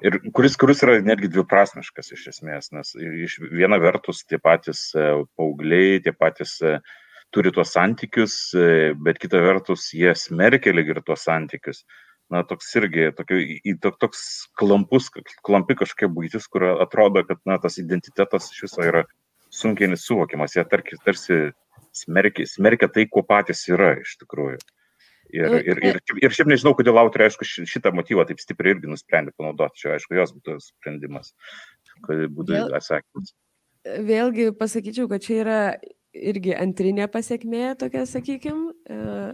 [0.05, 5.07] ir kuris, kuris yra netgi dviprasmiškas iš esmės, nes iš viena vertus tie patys e,
[5.37, 6.77] paaugliai, tie patys e,
[7.33, 11.85] turi tuos santykius, e, bet kita vertus jie smerkia lyg ir tuos santykius.
[12.31, 13.41] Na, toks irgi tokio,
[13.99, 14.21] toks
[14.55, 15.09] klampus,
[15.43, 19.01] klampi kažkokia būtis, kur atrodo, kad na, tas identitetas iš viso yra
[19.51, 20.55] sunkiai nesuvokiamas.
[20.55, 21.39] Jie tarsi, tarsi
[21.91, 24.61] smerkia, smerkia tai, kuo patys yra iš tikrųjų.
[25.31, 29.33] Ir, ir, ir, ir šiaip nežinau, kodėl autorė, aišku, šitą motyvą taip stipriai irgi nusprendė
[29.37, 29.83] panaudoti.
[29.83, 31.31] Čia, aišku, jos būtų sprendimas,
[32.05, 33.33] kad būtų Vėl, atsakymas.
[34.11, 35.59] Vėlgi pasakyčiau, kad čia yra
[36.11, 38.73] irgi antrinė pasiekmė, tokia, sakykime,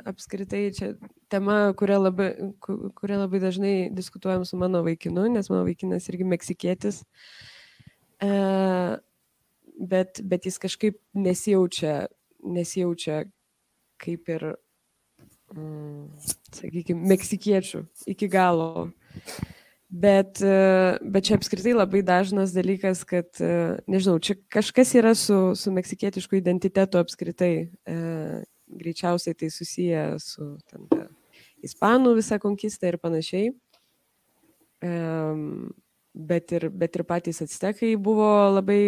[0.07, 0.91] apskritai čia
[1.31, 2.29] tema, kurią labai,
[2.61, 7.01] kurią labai dažnai diskutuojam su mano vaikinu, nes mano vaikinas irgi meksikietis,
[8.21, 8.29] e,
[9.77, 11.97] bet, bet jis kažkaip nesijaučia,
[12.45, 13.23] nesijaučia
[13.97, 14.51] kaip ir
[15.55, 17.83] sakykime, meksikiečių
[18.13, 18.89] iki galo.
[19.87, 25.55] Bet, e, bet čia apskritai labai dažnas dalykas, kad, e, nežinau, čia kažkas yra su,
[25.55, 27.69] su meksikietišku identitetu apskritai.
[27.87, 27.97] E,
[28.67, 31.05] greičiausiai tai susiję su ten, ta,
[31.63, 33.53] ispanų visa konkista ir panašiai.
[34.83, 34.91] E,
[36.11, 38.81] bet, ir, bet ir patys atstekai buvo labai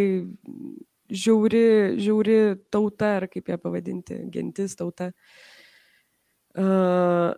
[1.07, 5.13] žiauri, žiauri tauta, ar kaip ją pavadinti, gentis tauta.
[5.13, 5.48] E,
[6.57, 7.35] Uh,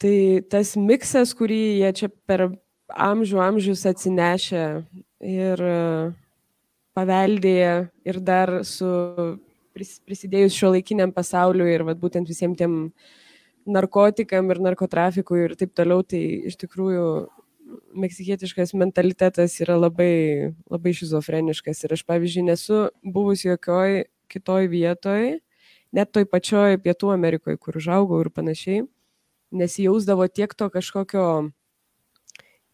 [0.00, 2.50] tai tas miksas, kurį jie čia per
[2.90, 4.64] amžių amžius atsinešė
[5.24, 6.12] ir uh,
[6.96, 7.72] paveldėję
[8.08, 8.90] ir dar su
[9.76, 12.76] prisidėjus šio laikiniam pasauliu ir vat, būtent visiems tiem
[13.70, 16.20] narkotikam ir narkotrafikui ir taip toliau, tai
[16.50, 17.04] iš tikrųjų
[18.02, 21.84] meksikietiškas mentalitetas yra labai, labai šizofreniškas.
[21.84, 25.38] Ir aš, pavyzdžiui, nesu buvus jokioj kitoj vietoj,
[25.96, 28.84] net toj pačioj Pietų Amerikoje, kur užaugau ir panašiai,
[29.50, 31.24] nesijausdavo tiek to kažkokio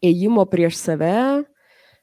[0.04, 1.44] ėjimo prieš save,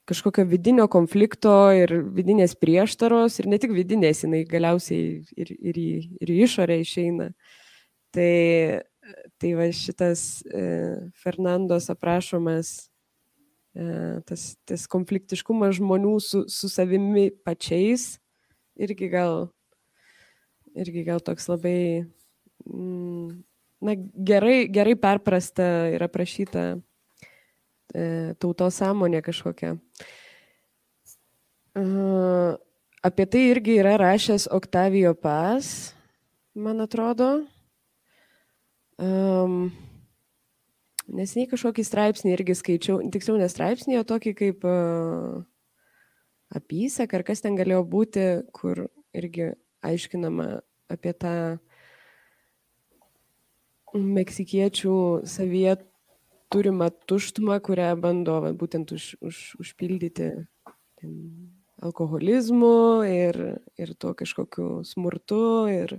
[0.09, 5.79] kažkokio vidinio konflikto ir vidinės prieštaros, ir ne tik vidinės, jinai galiausiai ir, ir,
[6.19, 7.29] ir į išorę išeina.
[8.13, 8.33] Tai,
[9.41, 10.65] tai va šitas e,
[11.23, 12.73] Fernandos aprašomas,
[13.73, 13.85] e,
[14.27, 18.17] tas, tas konfliktiškumas žmonių su, su savimi pačiais,
[18.77, 19.47] irgi gal,
[20.79, 22.05] irgi gal toks labai,
[22.65, 23.29] mm,
[23.83, 23.95] na,
[24.29, 26.65] gerai, gerai perprasta ir aprašyta
[27.93, 29.77] e, tautos sąmonė kažkokia.
[31.73, 32.53] Uh,
[33.01, 35.93] apie tai irgi yra rašęs Octavio Pas,
[36.53, 37.47] man atrodo.
[39.01, 39.71] Um,
[41.09, 45.41] nesiniai kažkokį straipsnį irgi skaičiau, tiksliau ne straipsnį, o tokį kaip uh,
[46.53, 48.85] apysaką, ar kas ten galėjo būti, kur
[49.17, 49.51] irgi
[49.83, 50.47] aiškinama
[50.93, 51.33] apie tą
[53.93, 54.95] meksikiečių
[55.29, 55.77] savyje
[56.53, 60.29] turimą tuštumą, kurią bando va, būtent už, už, užpildyti
[61.01, 61.13] ten,
[61.83, 63.39] alkoholizmu ir,
[63.77, 65.97] ir tuo kažkokiu smurtu ir,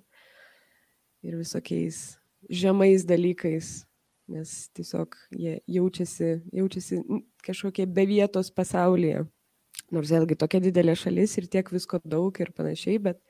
[1.27, 2.17] ir visokiais
[2.51, 3.85] žemais dalykais,
[4.31, 7.01] nes tiesiog jie jaučiasi, jaučiasi
[7.45, 9.25] kažkokie be vietos pasaulyje.
[9.93, 13.21] Nors vėlgi tokia didelė šalis ir tiek visko daug ir panašiai, bet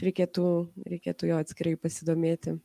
[0.00, 0.46] reikėtų,
[0.88, 2.56] reikėtų jo atskirai pasidomėti.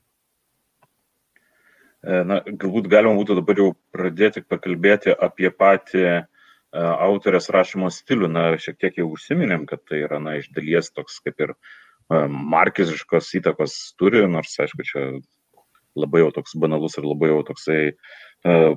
[2.06, 6.18] E, na, galbūt galima būtų dabar jau pradėti pakalbėti apie patį e,
[6.78, 8.30] autorės rašymo stilių.
[8.32, 12.24] Na, šiek tiek jau užsiminėm, kad tai yra, na, iš dalies toks kaip ir e,
[12.30, 15.08] markiziškos įtakos turi, nors, aišku, čia
[15.98, 17.82] labai jau toks banalus ir labai jau toksai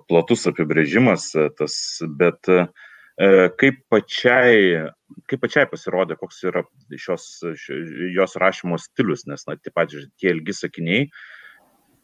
[0.09, 1.27] platus apibrėžimas
[1.59, 1.75] tas,
[2.17, 2.63] bet uh,
[3.61, 4.87] kaip pačiai,
[5.29, 6.63] kaip pačiai pasirodė, koks yra
[6.97, 7.27] šios,
[8.15, 11.05] jos rašymo stilius, nes, na, tie patys tie ilgi sakiniai.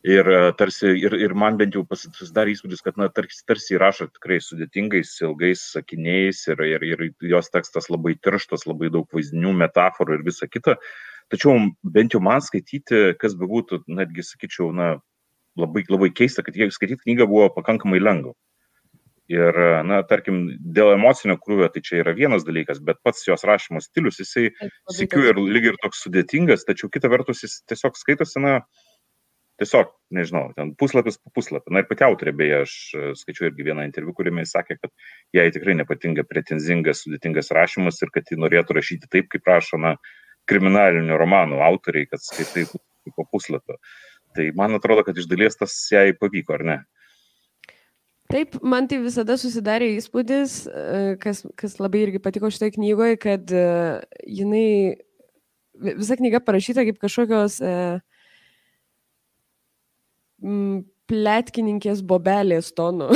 [0.07, 4.07] Ir, e, tarsi, ir, ir man bent jau pasidarė įspūdis, kad na, tarsi, tarsi rašo
[4.13, 7.03] tikrai sudėtingais, ilgais sakiniais ir, ir, ir
[7.33, 10.77] jos tekstas labai tirštas, labai daug vaizdinių, metaforų ir visa kita.
[11.33, 14.93] Tačiau bent jau man skaityti, kas bebūtų, netgi sakyčiau, na,
[15.59, 18.37] labai, labai keista, kad jie skaityti knygą buvo pakankamai lengva.
[19.33, 23.81] Ir, na, tarkim, dėl emocinio krūvio tai čia yra vienas dalykas, bet pats jos rašymo
[23.83, 24.53] stilius, jisai,
[24.95, 28.61] sikiu, ir lyg ir toks sudėtingas, tačiau kita vertus jis tiesiog skaitosi, na,
[29.59, 31.75] tiesiog, nežinau, ten puslapis po puslapį.
[31.75, 34.93] Na ir pati autorė, beje, aš e, skaičiu irgi vieną interviu, kuriame jis sakė, kad
[35.35, 39.97] jai tikrai nepatinka pretenzingas, sudėtingas rašymas ir kad ji norėtų rašyti taip, kaip rašo, na,
[40.47, 43.81] kriminalinių romanų autoriai, kad skaitai po puslapio.
[44.37, 46.79] Tai man atrodo, kad iš dalies tas jai pavyko, ar ne?
[48.31, 53.53] Taip, man tai visada susidarė įspūdis, e, kas, kas labai irgi patiko šitoje knygoje, kad
[53.55, 54.99] uh, jinai,
[55.95, 58.01] visa knyga parašyta kaip kažkokios uh,
[61.07, 63.13] plėtkininkės bobelės tonų,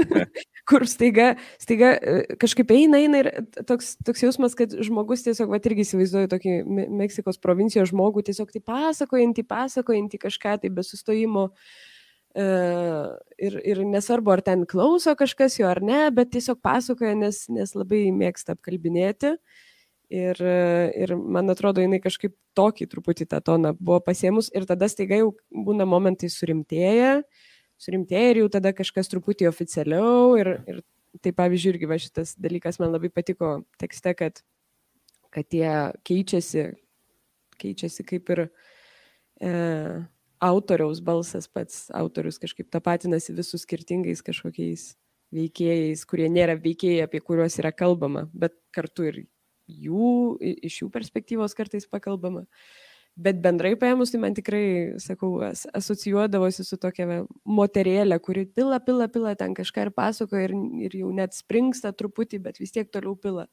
[0.68, 1.30] kur staiga,
[1.62, 1.94] staiga
[2.42, 3.30] kažkaip eina, eina ir
[3.68, 6.58] toks, toks jausmas, kad žmogus tiesiog, va irgi įsivaizduoju tokį
[7.00, 11.48] Meksikos provincijos žmogų, tiesiog tai pasakojantį, pasakojantį kažką tai be sustojimo.
[11.48, 11.91] Uh, E,
[12.32, 17.74] ir, ir nesvarbu, ar ten klauso kažkas jo ar ne, bet tiesiog pasakoja, nes, nes
[17.76, 19.36] labai mėgsta apkalbinėti.
[20.12, 25.16] Ir, ir man atrodo, jinai kažkaip tokį truputį tą toną buvo pasiemus ir tada staiga
[25.16, 27.22] jau būna momentai surimtėję,
[27.80, 30.34] surimtėję ir jau tada kažkas truputį oficialiau.
[30.36, 30.82] Ir, ir
[31.24, 34.42] tai pavyzdžiui, irgi va šitas dalykas man labai patiko tekste, kad,
[35.32, 35.72] kad jie
[36.04, 36.68] keičiasi,
[37.60, 39.52] keičiasi kaip ir e,
[40.42, 44.92] autoriaus balsas pats autorius kažkaip tapatinasi visų skirtingais kažkokiais
[45.32, 49.20] veikėjais, kurie nėra veikėjai, apie kuriuos yra kalbama, bet kartu ir
[49.70, 52.42] jų, iš jų perspektyvos kartais pakalbama.
[52.42, 52.81] Uh,
[53.16, 54.64] bet bendrai paėmus, tai man tikrai,
[55.02, 55.34] sakau,
[55.76, 60.54] asocijuodavosi su tokia moterėlė, kuri pila, pila, pila ten kažką ir pasakoja ir,
[60.86, 63.44] ir jau net springsta truputį, bet vis tiek toliau pila.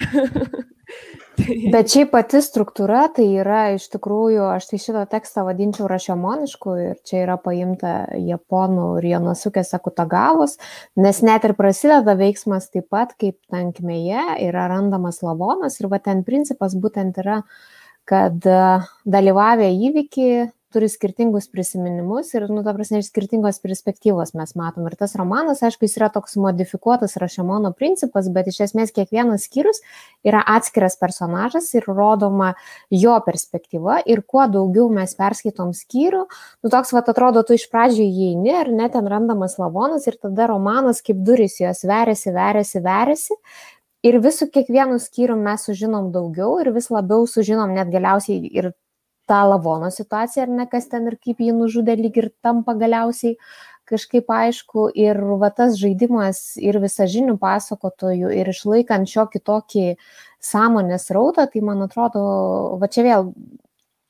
[1.38, 1.56] tai...
[1.72, 7.00] Bet šiaip pati struktūra tai yra iš tikrųjų, aš tai šitą tekstą vadinčiau rašiomonišku ir
[7.08, 10.58] čia yra paimta japonų ir Jonasukės Akutagavos,
[11.00, 16.20] nes net ir prasideda veiksmas taip pat kaip tankmėje yra randamas lavonas ir va ten
[16.26, 17.74] principas būtent yra uh,
[18.08, 18.60] kad e,
[19.08, 20.30] dalyvavę įvykį
[20.76, 24.84] turi skirtingus prisiminimus ir, nu, ta prasme, iš skirtingos perspektyvos mes matom.
[24.90, 29.80] Ir tas romanas, aišku, jis yra toks modifikuotas Rašamono principas, bet iš esmės kiekvienas skyrius
[30.26, 32.52] yra atskiras personažas ir rodoma
[32.92, 34.02] jo perspektyva.
[34.04, 38.72] Ir kuo daugiau mes perskaitom skyrių, nu, toks, va, atrodo, tu iš pradžių įeini ir
[38.74, 43.38] net ten randamas lavonas ir tada romanas kaip duris jos veriasi, veriasi, veriasi
[44.06, 48.72] ir vis su kiekvienu skyrium mes sužinom daugiau ir vis labiau sužinom net galiausiai ir
[49.26, 53.34] tą lavono situaciją, ar ne, kas ten ir kaip jį nužudė, lyg ir tampa galiausiai
[53.90, 54.88] kažkaip aišku.
[54.94, 59.86] Ir va tas žaidimas ir visažinių pasakotojų ir išlaikant šiokį tokį
[60.46, 62.22] sąmonės rautą, tai man atrodo,
[62.80, 63.32] va čia vėl,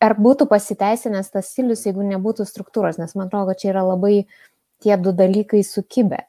[0.04, 4.26] ar būtų pasiteisinęs tas stilius, jeigu nebūtų struktūros, nes man atrodo, čia yra labai
[4.84, 6.26] tie du dalykai sukibę.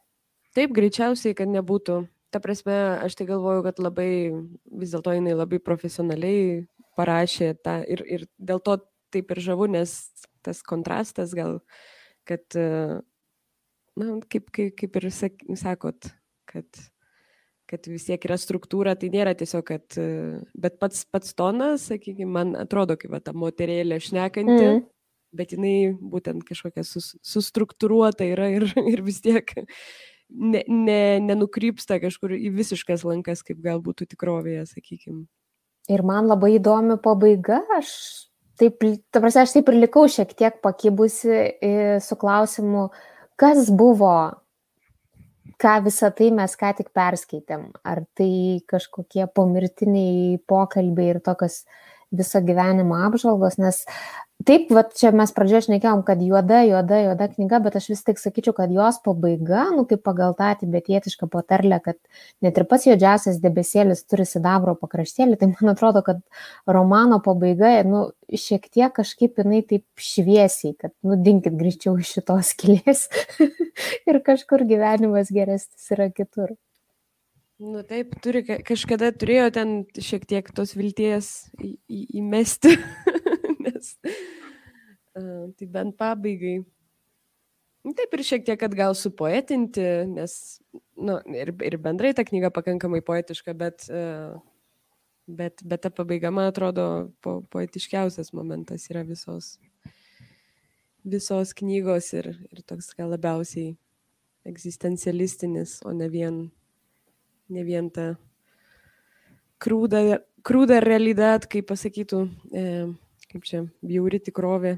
[0.55, 4.11] Taip, greičiausiai, kad nebūtų ta prasme, aš tai galvoju, kad labai,
[4.79, 6.65] vis dėlto jinai labai profesionaliai
[6.97, 8.79] parašė tą ir, ir dėl to
[9.13, 9.93] taip ir žavu, nes
[10.45, 11.59] tas kontrastas gal,
[12.27, 16.09] kad, na, kaip, kaip, kaip ir sakot,
[16.49, 16.83] kad,
[17.67, 19.97] kad vis tiek yra struktūra, tai nėra tiesiog, kad,
[20.55, 24.61] bet pats, pats tonas, sakykime, man atrodo kaip va, ta moterėlė šnekanti.
[24.67, 24.85] Mm.
[25.37, 28.63] Bet jinai būtent kažkokia sus, sustruktūruota yra ir,
[28.93, 29.51] ir vis tiek
[30.29, 35.25] ne, ne, nenukrypsta kažkur į visiškas lankas, kaip galbūt tikrovėje, sakykime.
[35.87, 37.91] Ir man labai įdomi pabaiga, aš
[38.59, 41.39] taip, ta prasme, aš taip ir likau šiek tiek pakibusi
[42.03, 42.89] su klausimu,
[43.39, 44.17] kas buvo,
[45.61, 47.69] ką visą tai mes ką tik perskaitėm.
[47.87, 51.63] Ar tai kažkokie pomirtiniai pokalbiai ir tokios
[52.11, 53.83] viso gyvenimo apžvalgos, nes
[54.45, 58.19] Taip, va čia mes pradžioje šnekėjom, kad juoda, juoda, juoda knyga, bet aš vis tik
[58.21, 61.97] sakyčiau, kad jos pabaiga, nu kaip pagal tą tibetietišką patarlę, kad
[62.45, 66.21] net ir pats juodžiausias debesėlis turi sidabro pakraštėlį, tai man atrodo, kad
[66.69, 72.53] romano pabaiga, nu, šiek tiek kažkaip jinai taip šviesiai, kad, nu, dinkit greičiau iš šitos
[72.61, 73.07] kilės
[74.09, 76.53] ir kažkur gyvenimas geresnis yra kitur.
[77.57, 82.77] Nu taip, turi, kažkada turėjo ten šiek tiek tos vilties į, į, įmesti.
[85.19, 86.59] uh, tai bent pabaigai.
[87.87, 90.33] Nu, taip ir šiek tiek, kad gal supoetinti, nes
[90.99, 93.85] nu, ir, ir bendrai ta knyga pakankamai poetiška, bet,
[95.23, 96.87] bet, bet ta pabaiga, man atrodo,
[97.23, 99.53] po, poetiškiausias momentas yra visos,
[101.07, 103.77] visos knygos ir, ir toks gal labiausiai
[104.47, 106.41] egzistencialistinis, o ne vien,
[107.47, 108.13] ne vien ta
[109.63, 112.23] krūda, krūda realidad, kaip pasakytų.
[112.51, 112.65] E,
[113.31, 114.77] kaip čia, bjauri tikrovė.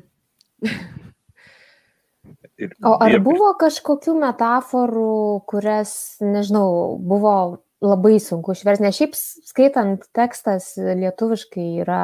[2.89, 5.15] o ar buvo kažkokių metaforų,
[5.49, 5.93] kurias,
[6.23, 7.35] nežinau, buvo
[7.79, 12.01] labai sunku išversti, nes šiaip skaitant tekstas lietuviškai yra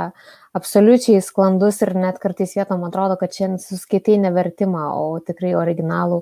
[0.56, 6.22] absoliučiai sklandus ir net kartais vietom atrodo, kad šiandien suskaitai nevertimą, o tikrai originalų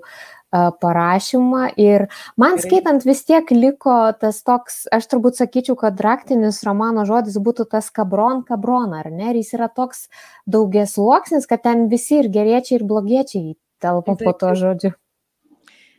[0.54, 2.06] parašymą ir
[2.38, 7.66] man skaitant vis tiek liko tas toks, aš turbūt sakyčiau, kad raktinis romano žodis būtų
[7.72, 9.32] tas kabron kabrona, ar ne?
[9.32, 10.08] Ir jis yra toks
[10.45, 14.93] daugies luoksnis, kad ten visi ir geriečiai, ir blogiečiai telpa po to žodžiu.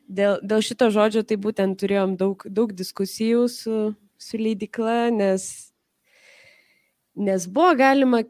[0.04, 3.78] Dėl, dėl šito žodžio tai būtent turėjom daug, daug diskusijų su,
[4.20, 5.72] su leidikla, nes,
[7.16, 8.22] nes buvo galima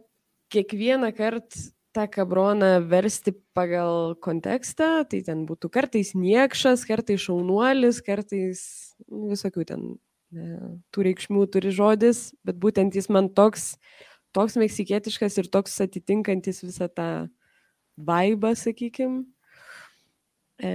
[0.55, 8.65] kiekvieną kartą tą kabroną versti pagal kontekstą, tai ten būtų kartais niekšas, kartais šaunuolis, kartais
[9.07, 9.87] nu, visokių ten
[10.35, 10.59] ne,
[10.95, 13.75] tų reikšmių turi žodis, bet būtent jis man toks,
[14.35, 17.09] toks meksikietiškas ir toks atitinkantis visą tą
[17.95, 19.23] vaibą, sakykim,
[20.59, 20.75] e,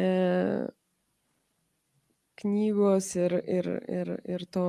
[2.40, 4.68] knygos ir, ir, ir, ir to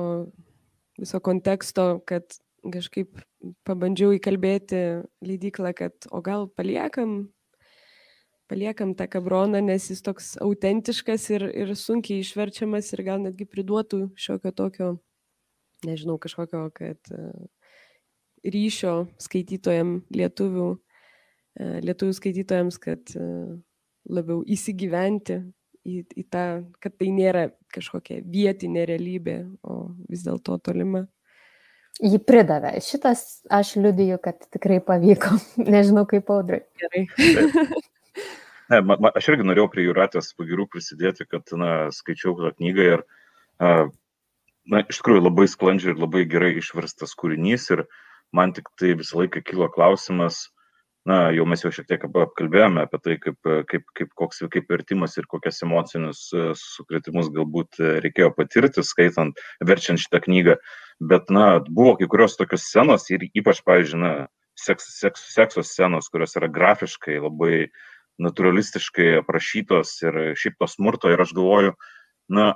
[0.99, 2.27] viso konteksto, kad
[2.69, 3.21] kažkaip
[3.65, 4.81] pabandžiau įkalbėti
[5.25, 7.31] leidyklą, kad o gal paliekam,
[8.51, 14.11] paliekam tą kabroną, nes jis toks autentiškas ir, ir sunkiai išverčiamas ir gal netgi priduotų
[14.19, 14.91] šiokio tokio,
[15.87, 17.31] nežinau, kažkokio, kad e,
[18.45, 23.31] ryšio skaitytojam lietuvių, e, lietuvių skaitytojams, kad e,
[24.11, 25.39] labiau įsigyventi
[25.87, 26.45] į, į tą,
[26.83, 31.07] kad tai nėra kažkokia vietinė realybė, o vis dėlto tolima
[31.99, 32.75] jį pridavė.
[32.83, 35.35] Šitas aš liudiju, kad tikrai pavyko.
[35.73, 36.63] Nežinau, kaip audrai.
[36.81, 37.07] Gerai.
[38.71, 42.87] ne, ma, ma, aš irgi norėjau prie Juratės pagirų prisidėti, kad na, skaičiau tą knygą
[42.95, 43.05] ir
[43.61, 47.85] na, iš tikrųjų labai sklandžiai ir labai gerai išverstas kūrinys ir
[48.35, 50.47] man tik tai visą laiką kilo klausimas,
[51.05, 53.37] na, jau mes jau šiek tiek apkalbėjome apie tai, kaip,
[53.69, 56.27] kaip, kaip, koks, kaip vertimas ir kokias emocinius
[56.61, 60.57] sukretimus galbūt reikėjo patirti, skaitant, verčiant šitą knygą.
[61.01, 64.11] Bet, na, buvo kai kurios tokios scenos ir ypač, pavyzdžiui, na,
[64.59, 67.55] seks, seks, sekso scenos, kurios yra grafiškai labai
[68.21, 71.09] naturalistiškai aprašytos ir šiaip to smurto.
[71.09, 71.73] Ir aš galvoju,
[72.29, 72.51] na,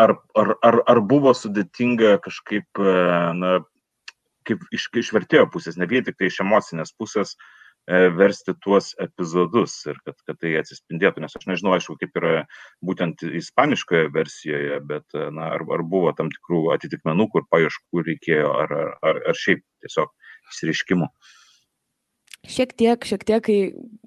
[0.00, 2.96] ar, ar, ar, ar buvo sudėtinga kažkaip, e,
[3.36, 3.52] na,
[4.48, 8.54] kaip iš, iš vertėjo pusės, ne vien tik tai iš emocinės pusės, uh, E, versti
[8.64, 12.44] tuos epizodus ir kad, kad tai atsispindėtų, nes aš nežinau, aišku, kaip yra
[12.84, 18.52] būtent ispaniškoje versijoje, bet e, na, ar, ar buvo tam tikrų atitikmenų, kur paieškų reikėjo,
[18.64, 20.12] ar, ar, ar šiaip tiesiog
[20.52, 21.10] išsireiškimų.
[22.54, 23.58] Šiek tiek, šiek tiek, kai,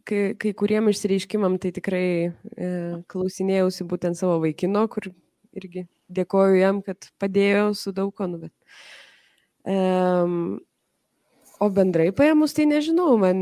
[0.05, 2.71] kai, kai kuriem išsireiškimam tai tikrai e,
[3.09, 5.09] klausinėjausi būtent savo vaikino, kur
[5.57, 8.53] irgi dėkoju jam, kad padėjo su daug ko, nu, bet.
[9.67, 10.59] Um,
[11.57, 13.37] O bendrai paėmus, tai nežinau, man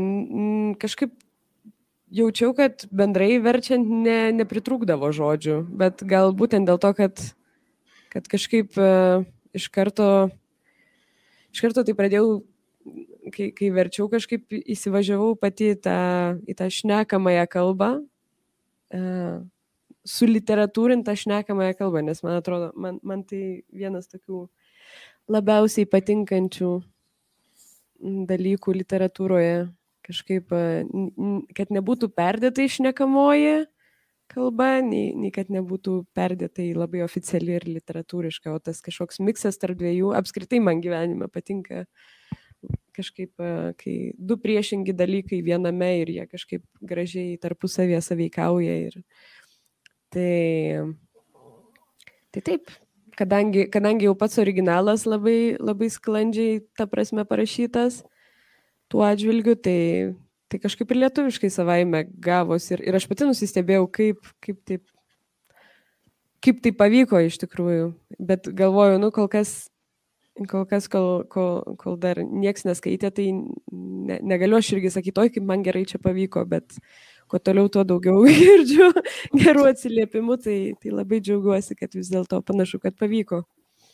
[0.80, 1.12] kažkaip
[2.16, 7.20] jaučiau, kad bendrai verčiant ne, nepritrūkdavo žodžių, bet gal būtent dėl to, kad,
[8.14, 10.30] kad kažkaip uh, iš karto,
[11.52, 12.40] iš karto tai pradėjau,
[13.34, 15.98] kai, kai verčiau, kažkaip įsivažiavau pati tą,
[16.48, 17.92] į tą šnekamąją kalbą,
[18.96, 19.44] uh,
[20.06, 24.46] su literatūrinta šnekamąją kalbą, nes man atrodo, man, man tai vienas tokių
[25.28, 26.76] labiausiai patinkančių
[28.00, 29.68] dalykų literatūroje
[30.06, 30.52] kažkaip,
[31.56, 33.66] kad nebūtų perdėtai išnekamoji
[34.30, 39.78] kalba, nei, nei kad nebūtų perdėtai labai oficiali ir literatūriška, o tas kažkoks miksas tarp
[39.78, 41.84] dviejų apskritai man gyvenime patinka
[42.96, 43.34] kažkaip,
[43.78, 48.76] kai du priešingi dalykai viename ir jie kažkaip gražiai tarpusavėje saveikauja.
[48.88, 49.02] Ir...
[50.16, 50.32] Tai,
[52.32, 52.70] tai taip,
[53.18, 58.02] kadangi, kadangi jau pats originalas labai, labai sklandžiai, ta prasme, parašytas
[58.92, 59.78] tuo atžvilgiu, tai,
[60.50, 62.76] tai kažkaip ir lietuviškai savaime gavosi.
[62.76, 64.84] Ir, ir aš pati nusistebėjau, kaip, kaip, taip,
[66.44, 67.88] kaip tai pavyko iš tikrųjų.
[68.28, 69.56] Bet galvoju, nu, kol kas,
[70.46, 75.34] kol, kas, kol, kol, kol dar nieks neskaitė, tai ne, negaliu aš irgi sakyti, oi,
[75.34, 76.78] kaip man gerai čia pavyko, bet
[77.30, 78.90] kuo toliau, tuo daugiau girdžiu
[79.34, 83.44] gerų atsiliepimų, tai, tai labai džiaugiuosi, kad vis dėlto panašu, kad pavyko.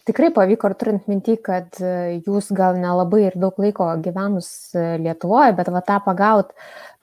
[0.03, 4.97] Tikrai pavyko, ir turint minti, kad e, jūs gal nelabai ir daug laiko gyvenus e,
[4.99, 6.51] Lietuvoje, bet va tą pagaut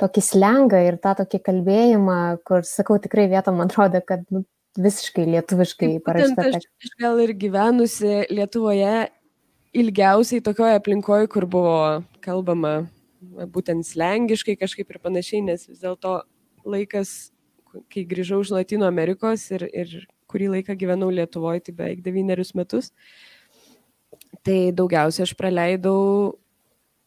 [0.03, 4.43] tokį slengą ir tą tokį kalbėjimą, kur, sakau, tikrai vietom atrodo, kad nu,
[4.79, 6.49] visiškai lietuviškai parašyta.
[6.59, 9.07] Aš, aš gal ir gyvenusi Lietuvoje
[9.79, 11.79] ilgiausiai tokioje aplinkoje, kur buvo
[12.25, 12.81] kalbama
[13.21, 16.21] būtent slengiškai kažkaip ir panašiai, nes vis dėlto
[16.67, 17.31] laikas,
[17.91, 22.91] kai grįžau iš Latino Amerikos ir, ir kurį laiką gyvenau Lietuvoje, tai beveik devynerius metus,
[24.45, 25.99] tai daugiausia aš praleidau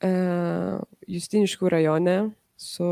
[0.03, 0.79] uh,
[1.11, 2.17] Justiniškų rajone
[2.61, 2.89] su,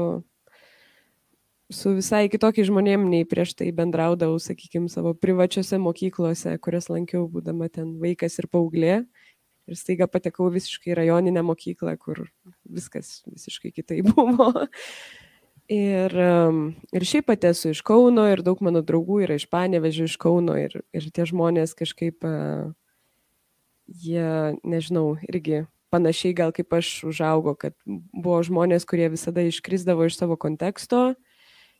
[1.71, 7.71] su visai kitokiais žmonėm, nei prieš tai bendraudavau, sakykime, savo privačiose mokyklose, kurias lankiau, būdama
[7.73, 9.03] ten vaikas ir paauglė.
[9.03, 9.20] Uh,
[9.71, 12.25] ir staiga patekau visiškai rajoninę mokyklą, kur
[12.69, 14.53] viskas visiškai kitai buvo.
[15.71, 16.11] Ir,
[16.91, 20.57] ir šiaip pati esu iš Kauno ir daug mano draugų yra iš Panevežio, iš Kauno
[20.59, 22.27] ir, ir tie žmonės kažkaip,
[23.87, 24.33] jie,
[24.67, 25.63] nežinau, irgi
[25.95, 31.15] panašiai gal kaip aš užaugo, kad buvo žmonės, kurie visada iškrisdavo iš savo konteksto,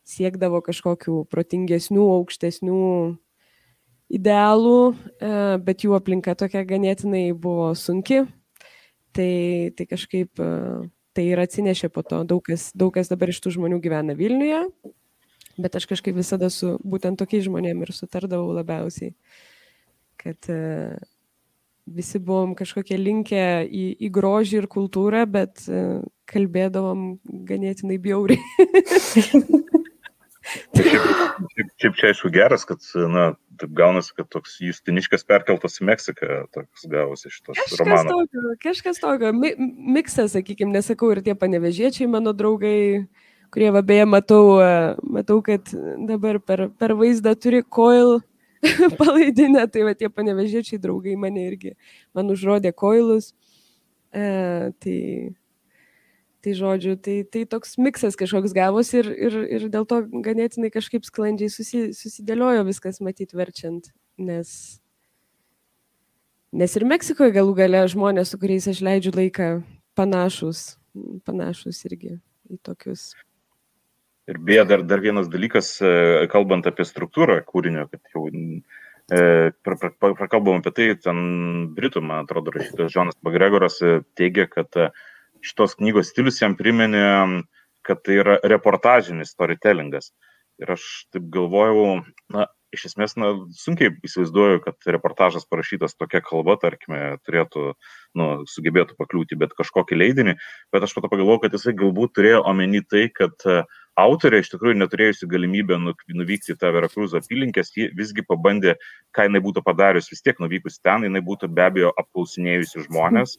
[0.07, 2.81] siekdavo kažkokių protingesnių, aukštesnių
[4.11, 4.79] idealų,
[5.23, 5.33] e,
[5.65, 8.25] bet jų aplinka tokia ganėtinai buvo sunki.
[9.15, 9.35] Tai,
[9.75, 10.49] tai kažkaip e,
[11.17, 12.23] tai ir atsinešė po to.
[12.27, 14.65] Daug kas, daug kas dabar iš tų žmonių gyvena Vilniuje,
[15.61, 19.15] bet aš kažkaip visada su būtent tokiais žmonėmis ir sutardavau labiausiai,
[20.21, 20.99] kad e,
[21.91, 25.65] visi buvom kažkokie linkę į, į grožį ir kultūrą, bet
[26.31, 27.17] kalbėdavom
[27.49, 28.39] ganėtinai bjauriai.
[30.51, 33.31] šiaip, šiaip, čia aišku geras, kad, na,
[33.61, 38.13] taip gaunasi, kad toks Justiniškas perkeltas į Meksiką, toks gavosi šitas kažkas romanas.
[38.13, 39.53] Tokio, kažkas tokio, Mi,
[39.97, 43.07] miksas, sakykime, nesakau, ir tie panevežiečiai mano draugai,
[43.55, 44.43] kurie beje matau,
[45.03, 45.73] matau, kad
[46.09, 48.19] dabar per, per vaizdą turi koil
[49.01, 51.77] palaidinę, tai va tie panevežiečiai draugai mane irgi,
[52.17, 53.33] man užrodė koilus.
[54.11, 54.25] E,
[54.83, 54.97] tai
[56.41, 61.05] Tai žodžiu, tai, tai toks miksas kažkoks gavosi ir, ir, ir dėl to ganėtinai kažkaip
[61.05, 64.53] sklandžiai susi, susidėliojo viskas matyti verčiant, nes,
[66.57, 69.51] nes ir Meksikoje galų gale žmonės, su kuriais aš leidžiu laiką,
[70.01, 70.79] panašus,
[71.29, 72.17] panašus irgi
[72.49, 73.11] į tokius.
[74.31, 75.93] Ir beje, dar, dar vienas dalykas, e,
[76.33, 79.23] kalbant apie struktūrą kūrinio, kad jau e,
[79.61, 81.23] prakalbam apie tai, ten
[81.77, 84.79] Britų, man atrodo, rašytojas Jonas McGregoras e, teigia, kad
[85.45, 87.43] šitos knygos stilius jam priminė,
[87.87, 90.13] kad tai yra reportažinis storytellingas.
[90.61, 90.83] Ir aš
[91.13, 97.73] taip galvojau, na, iš esmės, na, sunkiai įsivaizduoju, kad reportažas parašytas tokia kalba, tarkime, turėtų,
[98.21, 100.37] nu, sugebėtų pakliūti bet kažkokį leidinį,
[100.75, 103.63] bet aš pato pagalvojau, kad jisai galbūt turėjo omeny tai, kad e,
[104.05, 108.77] autorė iš tikrųjų neturėjusi galimybę nuvykti į tą Verakrūzo apylinkės, ji visgi pabandė,
[109.17, 113.39] ką jinai būtų padarius, vis tiek nuvykus ten, jinai būtų be abejo apklausinėjusi žmonės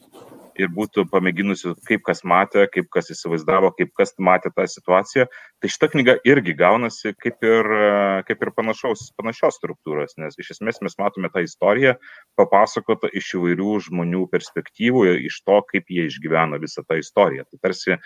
[0.60, 5.26] ir būtų pamėginusi, kaip kas matė, kaip kas įsivaizdavo, kaip kas matė tą situaciją.
[5.62, 7.68] Tai šita knyga irgi gaunasi kaip ir,
[8.28, 11.94] kaip ir panašaus, panašios struktūros, nes iš esmės mes matome tą istoriją
[12.40, 17.46] papasakotą iš įvairių žmonių perspektyvų, iš to, kaip jie išgyveno visą tą istoriją.
[17.50, 17.98] Tai tarsi,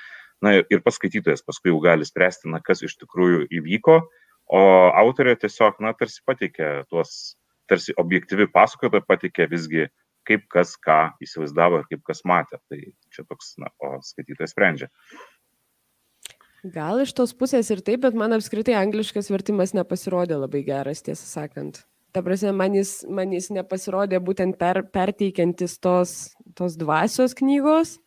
[0.45, 4.01] na ir paskaitytojas paskui jau gali spręsti, na kas iš tikrųjų įvyko,
[4.47, 4.63] o
[4.95, 7.37] autorė tiesiog, na, tarsi pateikė tuos,
[7.71, 9.89] tarsi objektyvi pasakota pateikė visgi
[10.27, 12.61] kaip kas ką įsivaizdavo ir kaip kas matė.
[12.70, 12.79] Tai
[13.14, 14.91] čia toks, na, o skaitytojas sprendžia.
[16.66, 21.29] Gal iš tos pusės ir taip, bet man apskritai angliškas vertimas nepasirodė labai geras, tiesą
[21.29, 21.85] sakant.
[22.16, 26.14] Ta prasme, man jis, man jis nepasirodė būtent per, perteikiantis tos,
[26.57, 27.99] tos dvasios knygos.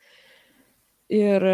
[1.14, 1.46] Ir,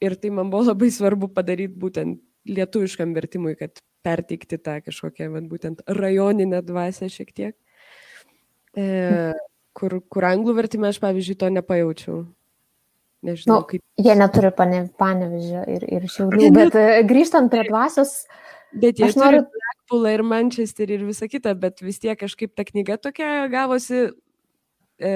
[0.00, 5.48] ir tai man buvo labai svarbu padaryti būtent lietuviškam vertimui, kad perteikti tą kažkokią, vat,
[5.50, 7.56] būtent rajoninę dvasę šiek tiek.
[8.78, 9.32] E,
[9.76, 12.20] kur, kur anglų vertime aš, pavyzdžiui, to nepajaučiau.
[13.26, 13.82] Nežinau, nu, kaip.
[14.00, 18.22] Jie neturi pane, panevežio ir, ir šiaulių, bet e, grįžtant prie dvasios.
[18.70, 22.96] Bet jie turi Blackpoolą ir Manchesterį ir visą kitą, bet vis tiek kažkaip ta knyga
[23.02, 24.06] tokia gavosi,
[25.02, 25.12] e,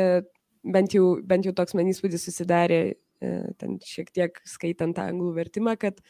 [0.65, 2.81] bent, jau, bent jau toks man įspūdis susidarė,
[3.23, 6.03] e, ten šiek tiek skaitant anglų vertimą, kad,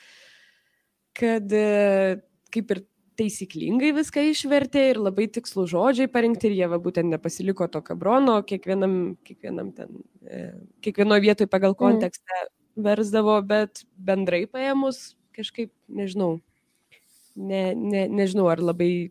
[1.14, 2.16] kad e,
[2.55, 2.82] kaip ir
[3.18, 8.40] taisyklingai viską išvertė ir labai tikslų žodžiai parinkti ir jie va būtent nepasiliko to kabrono,
[8.46, 10.46] kiekvienam, kiekvienam ten, e,
[10.84, 11.80] kiekvienoje vietoje pagal mm.
[11.82, 12.52] kontekstą mm.
[12.88, 16.38] versdavo, bet bendrai paėmus kažkaip, nežinau,
[17.34, 19.10] ne, ne, nežinau, ar labai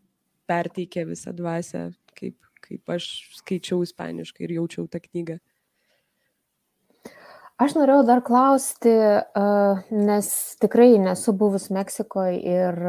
[0.49, 5.39] perteikė visą dvasę, kaip, kaip aš skaičiau ispaniškai ir jaučiau tą knygą.
[7.61, 8.91] Aš norėjau dar klausti,
[9.93, 10.29] nes
[10.59, 12.79] tikrai nesu buvus Meksikoje ir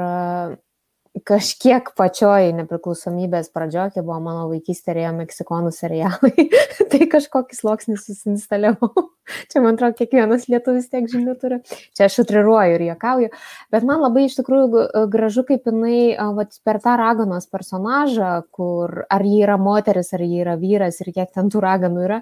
[1.22, 6.48] kažkiek pačioj nepriklausomybės pradžioj, kai buvo mano vaikystė, ėjo meksikonų serialai,
[6.90, 8.90] tai kažkokį sluoksnį susinstaliavau.
[9.50, 11.60] Čia, man atrodo, kiekvienas lietuvis tiek žinių turi.
[11.94, 13.30] Čia aš utriruoju ir juokauju.
[13.72, 19.24] Bet man labai iš tikrųjų gražu, kaip jinai vat, per tą raganos personažą, kur ar
[19.24, 22.20] ji yra moteris, ar ji yra vyras ir kiek ten tų raganų yra.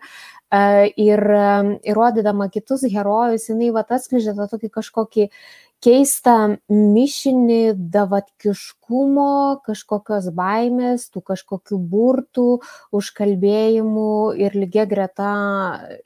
[1.00, 1.24] Ir
[1.88, 5.30] įrodydama kitus herojus, jinai vat atskleidžia tą tokį kažkokį
[5.82, 12.48] keistą mišinį davatkiškumo, kažkokios baimės, tų kažkokių burtų,
[12.94, 15.32] užkalbėjimų ir lygiai greta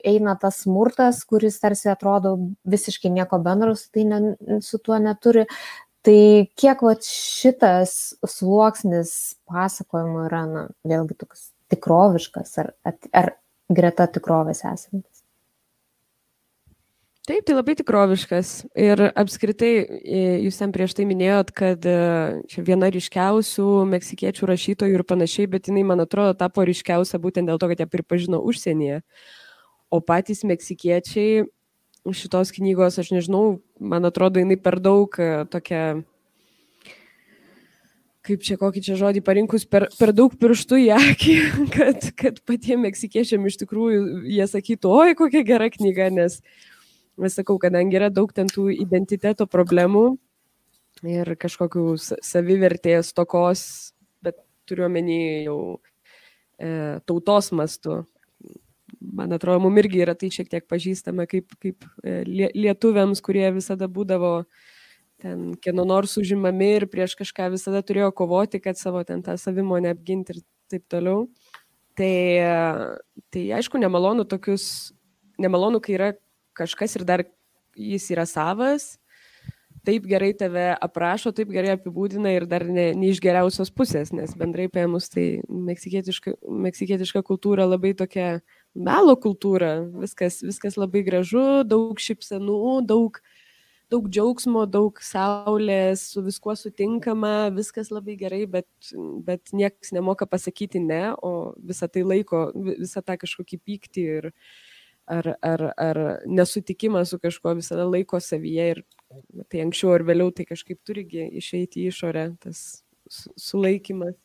[0.01, 4.21] eina tas smurtas, kuris tarsi atrodo visiškai nieko bendro su, tai ne,
[4.65, 5.45] su tuo neturi.
[6.07, 6.19] Tai
[6.55, 9.11] kiek va šitas sluoksnis
[9.49, 12.71] pasakojimo yra, na, vėlgi toks tikroviškas ar,
[13.11, 13.33] ar
[13.67, 15.16] greta tikrovės esantis?
[17.27, 18.49] Taip, tai labai tikroviškas.
[18.79, 21.95] Ir apskritai, e, jūs ten prieš tai minėjot, kad e,
[22.47, 27.59] čia viena ryškiausių meksikiečių rašytojų ir panašiai, bet jinai, man atrodo, tapo ryškiausia būtent dėl
[27.59, 29.01] to, kad ją pripažino užsienyje.
[29.91, 31.43] O patys meksikiečiai
[32.15, 35.83] šitos knygos, aš nežinau, man atrodo, jinai per daug e, tokia,
[38.23, 41.37] kaip čia kokį čia žodį parinkus, per, per daug pirštų į akį,
[41.75, 46.39] kad, kad patiems meksikiečiam iš tikrųjų jie sakytų, oi, kokia gera knyga, nes
[47.17, 50.05] Vis sakau, kadangi yra daug ten tų identiteto problemų
[51.07, 53.63] ir kažkokių savivertės tokos,
[54.21, 54.37] bet
[54.69, 55.59] turiuomenį jau
[56.61, 58.03] e, tautos mastu.
[59.01, 62.21] Man atrodo, mum irgi yra tai šiek tiek pažįstama kaip, kaip e,
[62.53, 64.33] lietuviams, kurie visada būdavo
[65.21, 69.95] ten kieno nors užimami ir prieš kažką visada turėjo kovoti, kad savo ten tą savimonę
[69.95, 71.25] apginti ir taip toliau.
[71.97, 72.13] Tai,
[73.33, 74.93] tai aišku, nemalonu tokius,
[75.41, 76.11] nemalonu, kai yra
[76.57, 77.25] kažkas ir dar
[77.77, 78.95] jis yra savas,
[79.87, 84.33] taip gerai tave aprašo, taip gerai apibūdina ir dar ne, ne iš geriausios pusės, nes
[84.35, 86.35] bendrai paėmus tai meksikietiška,
[86.67, 88.41] meksikietiška kultūra labai tokia
[88.75, 93.21] melo kultūra, viskas, viskas labai gražu, daug šipsenų, daug,
[93.93, 98.67] daug džiaugsmo, daug saulės, su viskuo sutinkama, viskas labai gerai, bet,
[99.27, 104.33] bet niekas nemoka pasakyti ne, o visą tai laiko, visą tą kažkokį pyktį ir,
[105.07, 108.83] ar, ar, ar nesutikimą su kažkuo visada laiko savyje ir
[109.51, 112.83] tai anksčiau ar vėliau tai kažkaip turigi išeiti į išorę, tas
[113.39, 114.15] sulaikimas.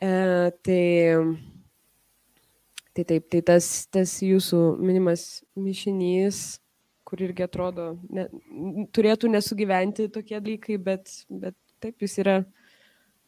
[0.00, 0.10] E,
[0.64, 0.84] tai,
[2.94, 6.60] tai taip, tai tas, tas jūsų minimas mišinys,
[7.04, 8.28] kur irgi atrodo, ne,
[8.94, 12.36] turėtų nesugyventi tokie dalykai, bet, bet taip jis yra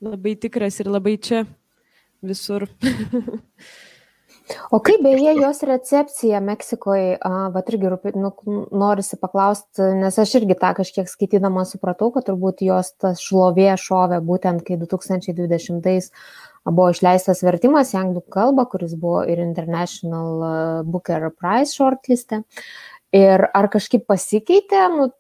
[0.03, 1.43] labai tikras ir labai čia
[2.23, 2.69] visur.
[4.75, 8.33] O kaip beje jos recepcija Meksikoje, va irgi rūpi, nu,
[8.75, 14.19] norisi paklausti, nes aš irgi tą kažkiek skaitydama supratau, kad turbūt jos tas šlovė šovė
[14.27, 16.11] būtent, kai 2020
[16.71, 22.43] buvo išleistas vertimas į anglų kalbą, kuris buvo ir International Booker Prize shortliste.
[23.13, 25.11] Ir ar kažkaip pasikeitė, nu,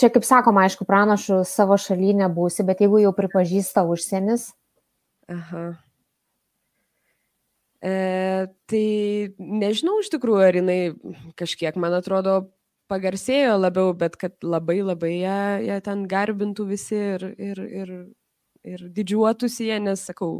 [0.00, 4.52] čia kaip sakoma, aišku, pranašų savo šalyje nebūsi, bet jeigu jau pripažįsta užsienis.
[5.30, 5.66] Aha.
[7.84, 8.86] E, tai
[9.36, 10.78] nežinau iš tikrųjų, ar jinai
[11.36, 12.38] kažkiek, man atrodo,
[12.88, 17.92] pagarsėjo labiau, bet kad labai labai ją, ją ten garbintų visi ir, ir, ir,
[18.64, 20.38] ir didžiuotųsi ją, nes sakau,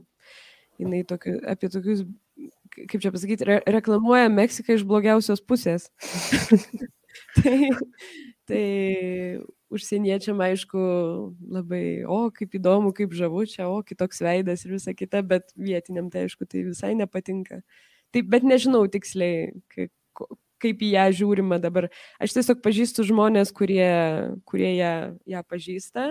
[0.81, 2.05] jinai tokiu, apie tokius,
[2.89, 5.91] kaip čia pasakyti, re, reklamuoja Meksiką iš blogiausios pusės.
[7.37, 7.71] tai,
[8.49, 8.65] tai
[9.75, 10.85] užsieniečiam aišku
[11.57, 16.11] labai, o kaip įdomu, kaip žavu čia, o kitoks veidas ir visa kita, bet vietiniam
[16.13, 17.61] tai aišku tai visai nepatinka.
[18.15, 19.91] Taip, bet nežinau tiksliai, kaip,
[20.63, 21.89] kaip į ją žiūrima dabar.
[22.23, 23.91] Aš tiesiog pažįstu žmonės, kurie,
[24.49, 24.95] kurie ją,
[25.29, 26.07] ją pažįsta.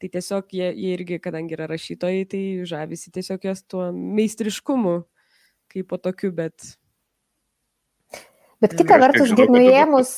[0.00, 5.02] Tai tiesiog jie, jie irgi, kadangi yra rašytojai, tai žavisi tiesiog jos tuo meistriškumu,
[5.70, 6.74] kaip po tokiu, bet...
[8.60, 10.14] Bet kita vertus, gi nuėmus...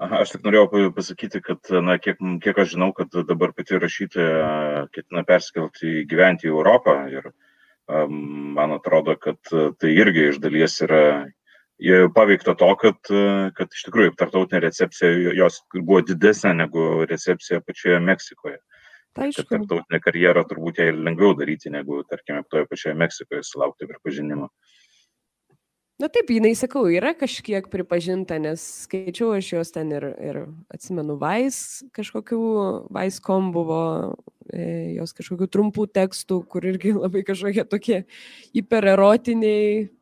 [0.00, 4.86] Aha, aš tik norėjau pasakyti, kad, na, kiek, kiek aš žinau, kad dabar pati rašytoja
[4.94, 8.16] ketina perskelti gyventi į Europą ir um,
[8.56, 11.04] man atrodo, kad tai irgi iš dalies yra
[12.14, 12.98] paveikta to, kad,
[13.56, 18.58] kad iš tikrųjų tartautinė recepcija jos buvo didesnė negu recepcija pačioje Meksikoje.
[19.12, 19.44] Tai aišku.
[19.50, 24.48] Tartautinė karjera turbūt jai lengviau daryti negu, tarkime, toje pačioje Meksikoje sulaukti pripažinimo.
[26.02, 30.38] Na taip, jinai, sakau, yra kažkiek pripažinta, nes skaičiau aš jos ten ir, ir
[30.74, 31.58] atsimenu, Vais
[31.94, 32.40] kažkokių,
[32.90, 33.82] Vaiskom buvo
[34.50, 38.00] e, jos kažkokių trumpų tekstų, kur irgi labai kažkokie tokie
[38.50, 39.92] hipererotiniai.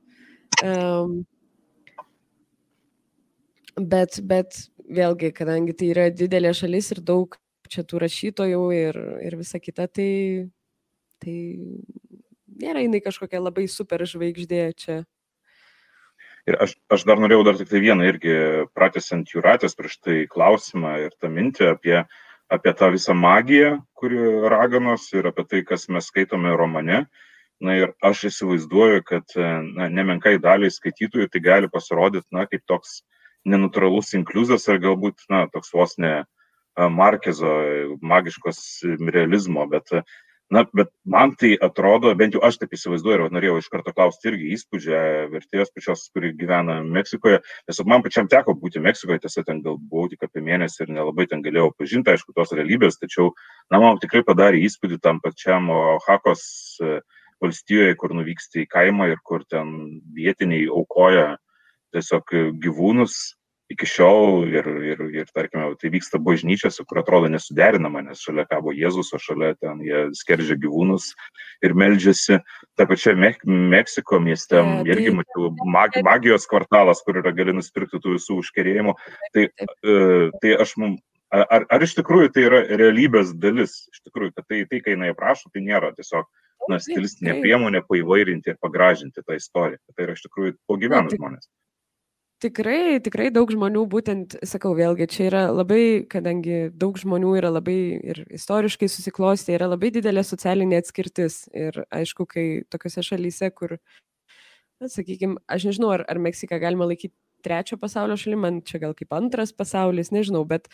[0.64, 1.12] Um,
[3.76, 7.36] bet, bet vėlgi, kadangi tai yra didelė šalis ir daug
[7.68, 10.48] čia tų rašytojų ir, ir visa kita, tai,
[11.20, 11.38] tai
[12.56, 15.02] nėra jinai kažkokia labai super žvaigždė čia
[16.50, 18.34] Ir aš, aš dar norėjau dar tik tai vieną irgi
[18.74, 21.98] pratęsiant jūratės prieš tai klausimą ir tą mintį apie,
[22.50, 24.18] apie tą visą magiją, kuri
[24.50, 27.04] raganos ir apie tai, kas mes skaitome romane.
[27.60, 33.02] Na ir aš įsivaizduoju, kad na, nemenkai daliai skaitytojų tai gali pasirodyti, na, kaip toks
[33.46, 36.22] nenatūralus inkluzas ar galbūt, na, toks vos ne
[36.80, 37.52] Markezo
[38.00, 38.58] magiškos
[39.12, 39.92] realizmo, bet
[40.50, 44.32] na bet man tai atrodo bent jau aš taip įsivaizduoju ir norėjau iš karto klausti
[44.32, 47.38] irgi įspūdžio vertėjos pačios kuri gyvena meksikoje.
[47.70, 51.28] Tiesiog man pačiam teko būti meksikoje tiesa ten gal buvau tik apie mėnesį ir nelabai
[51.30, 53.30] ten galėjau pažinti aišku tos realybės tačiau
[53.70, 56.42] na man tikrai padarė įspūdį tam pačiam oaxakos
[56.82, 56.98] e,
[57.40, 61.36] valstijoje kur nuvyksti į kaimą ir kur ten vietiniai aukoja
[61.94, 63.20] tiesiog gyvūnus
[63.70, 68.74] iki šiol ir, ir, ir tarkime, tai vyksta bažnyčiose, kur atrodo nesuderinama, nes šalia kabo
[68.74, 71.12] Jėzus, o šalia ten jie skerdžia gyvūnus
[71.66, 72.40] ir meldžiasi.
[72.78, 77.54] Ta pačia Me Meksiko mieste ja, tai, irgi mačiau mag magijos kvartalas, kur yra gali
[77.54, 78.96] nusipirkti tų visų užkerėjimų.
[79.36, 80.98] Tai, uh, tai aš mum.
[81.30, 83.84] Ar, ar iš tikrųjų tai yra realybės dalis?
[83.94, 86.26] Iš tikrųjų, kad tai, tai kai jinai aprašo, tai nėra tiesiog
[86.66, 89.78] na, stilistinė priemonė paįvairinti ir pagražinti tą istoriją.
[89.94, 91.46] Tai yra iš tikrųjų po gyvenų žmonės.
[92.40, 97.74] Tikrai, tikrai daug žmonių, būtent, sakau, vėlgi, čia yra labai, kadangi daug žmonių yra labai
[98.00, 101.42] ir istoriškai susiklostę, yra labai didelė socialinė atskirtis.
[101.52, 103.76] Ir aišku, kai tokiuose šalyse, kur,
[104.80, 107.12] na, sakykime, aš nežinau, ar, ar Meksiką galima laikyti
[107.44, 110.72] trečio pasaulio šalim, man čia gal kaip antras pasaulis, nežinau, bet,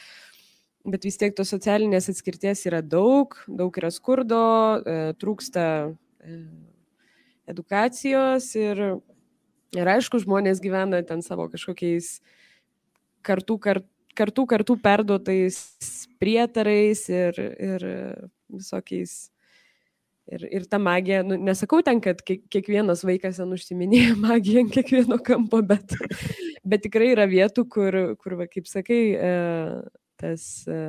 [0.87, 4.47] bet vis tiek tos socialinės atskirties yra daug, daug yra skurdo,
[4.87, 6.41] e, trūksta e,
[7.51, 8.87] edukacijos ir
[9.77, 12.19] Ir aišku, žmonės gyvena ten savo kažkokiais
[13.27, 15.59] kartų, kart, kartų, kartų perduotais
[16.21, 17.89] prietarais ir, ir
[18.53, 19.17] visokiais.
[20.27, 25.21] Ir, ir ta magija, nu, nesakau ten, kad kiekvienas vaikas ten užsiminėja magiją ant kiekvieno
[25.23, 25.95] kampo, bet,
[26.67, 29.31] bet tikrai yra vietų, kur, kur va, kaip sakai, e,
[30.19, 30.81] tas e,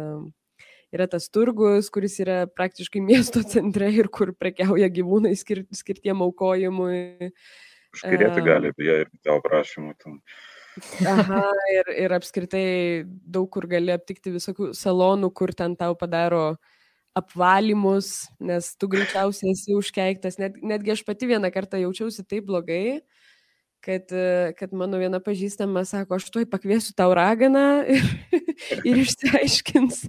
[0.97, 7.29] yra tas turgus, kuris yra praktiškai miesto centre ir kur prekiauja gyvūnai skir, skirtiem aukojimui.
[7.95, 9.93] Užkirėti gali, beje, ir tavo prašymų.
[10.03, 10.19] Tam.
[11.07, 11.43] Aha,
[11.77, 12.67] ir, ir apskritai
[13.05, 16.57] daug kur gali aptikti visokių salonų, kur ten tau padaro
[17.17, 20.37] apvalymus, nes tu greičiausiai esi užkeiktas.
[20.41, 22.99] Net, netgi aš pati vieną kartą jaučiausi taip blogai,
[23.81, 24.11] kad,
[24.59, 28.05] kad mano viena pažįstama sako, aš tuoj pakviesiu tau raganą ir,
[28.89, 30.03] ir išsiaiškins,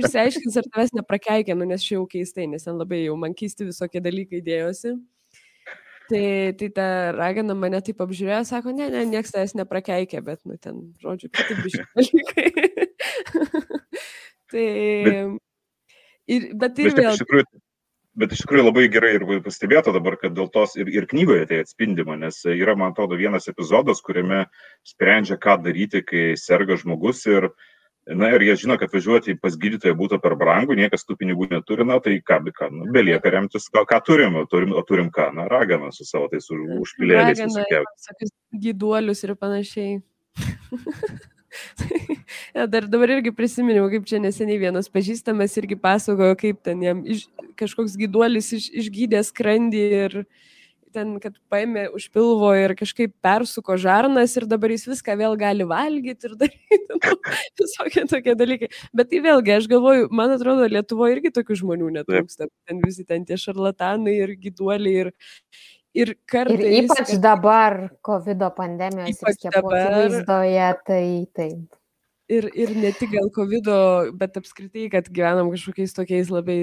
[0.00, 3.68] išsiaiškins, ar tavęs neprakeikė, nu, nes čia jau keistai, nes ten labai jau man keisti
[3.68, 4.96] visokie dalykai dėjosi.
[6.10, 10.56] Tai, tai ta ragana mane taip apžiūrėjo, sako, ne, ne, niekas tavęs neprakeikė, bet, nu,
[10.58, 12.46] ten, žodžiu, kiti biški dalykai.
[14.50, 14.66] tai...
[16.30, 17.12] Ir, bet tai vėl.
[17.14, 17.46] Iš tikrųjų,
[18.20, 21.60] Bet iš tikrųjų labai gerai ir pastebėta dabar, kad dėl tos ir, ir knygoje tai
[21.62, 24.42] atspindima, nes yra, man atrodo, vienas epizodas, kuriame
[24.84, 27.46] sprendžia, ką daryti, kai serga žmogus ir,
[28.16, 31.86] na, ir jie žino, kad važiuoti pas gydytoją būtų per brangu, niekas tų pinigų neturi,
[31.86, 35.46] na, tai ką, ką, nu, belieka remtis, ką, ką turim, turim, o turim ką, na,
[35.50, 37.42] raganą su savo tais užpilėliais.
[37.42, 38.34] Visokius
[38.66, 40.00] gyduolius ir panašiai.
[42.54, 47.02] ja, dar dabar irgi prisiminiau, kaip čia neseniai vienas pažįstamas irgi pasakojo, kaip ten jam
[47.06, 47.26] iš,
[47.60, 50.16] kažkoks gyduolis iš, išgydė skrandį ir
[50.94, 55.66] ten, kad paėmė už pilvo ir kažkaip persuko žarnas ir dabar jis viską vėl gali
[55.68, 57.00] valgyti ir daryti nu,
[57.62, 58.70] visokie tokie dalykai.
[58.96, 62.50] Bet tai vėlgi, aš galvoju, man atrodo, Lietuvoje irgi tokių žmonių netrūksta.
[62.68, 65.14] Ten visi ten tie šarlatanai ir gyduoliai ir,
[65.90, 71.02] Ir, kartais, ir ypač dabar COVID pandemijos ir skiepų akivaizdoje, tai
[71.34, 71.79] taip.
[72.30, 73.68] Ir, ir ne tik dėl COVID,
[74.18, 76.58] bet apskritai, kad gyvenam kažkokiais tokiais labai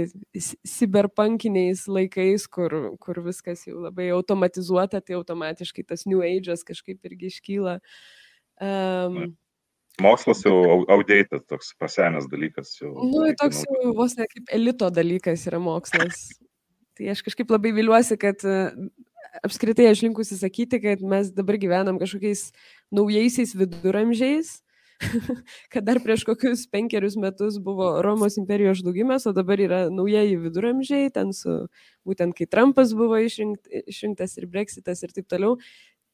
[0.63, 7.33] cyberpunkiniais laikais, kur, kur viskas jau labai automatizuota, tai automatiškai tas New Age'as kažkaip irgi
[7.33, 7.81] iškyla.
[8.63, 9.35] Um,
[10.01, 10.55] Mokslas jau
[10.93, 12.75] outdated, toks pasenęs dalykas.
[12.77, 16.29] Jau, nu, toks jau vos ne kaip elito dalykas yra mokslas.
[16.97, 18.45] Tai aš kažkaip labai viliuosi, kad
[19.45, 22.51] apskritai aš linkusi sakyti, kad mes dabar gyvenam kažkokiais
[22.93, 24.59] naujaisiais viduramžiais,
[25.73, 31.11] kad dar prieš kokius penkerius metus buvo Romos imperijos žlugimas, o dabar yra naujieji viduramžiai,
[31.13, 31.67] ten su
[32.07, 35.57] būtent kai Trumpas buvo išrinkt, išrinktas ir Brexitas ir taip toliau.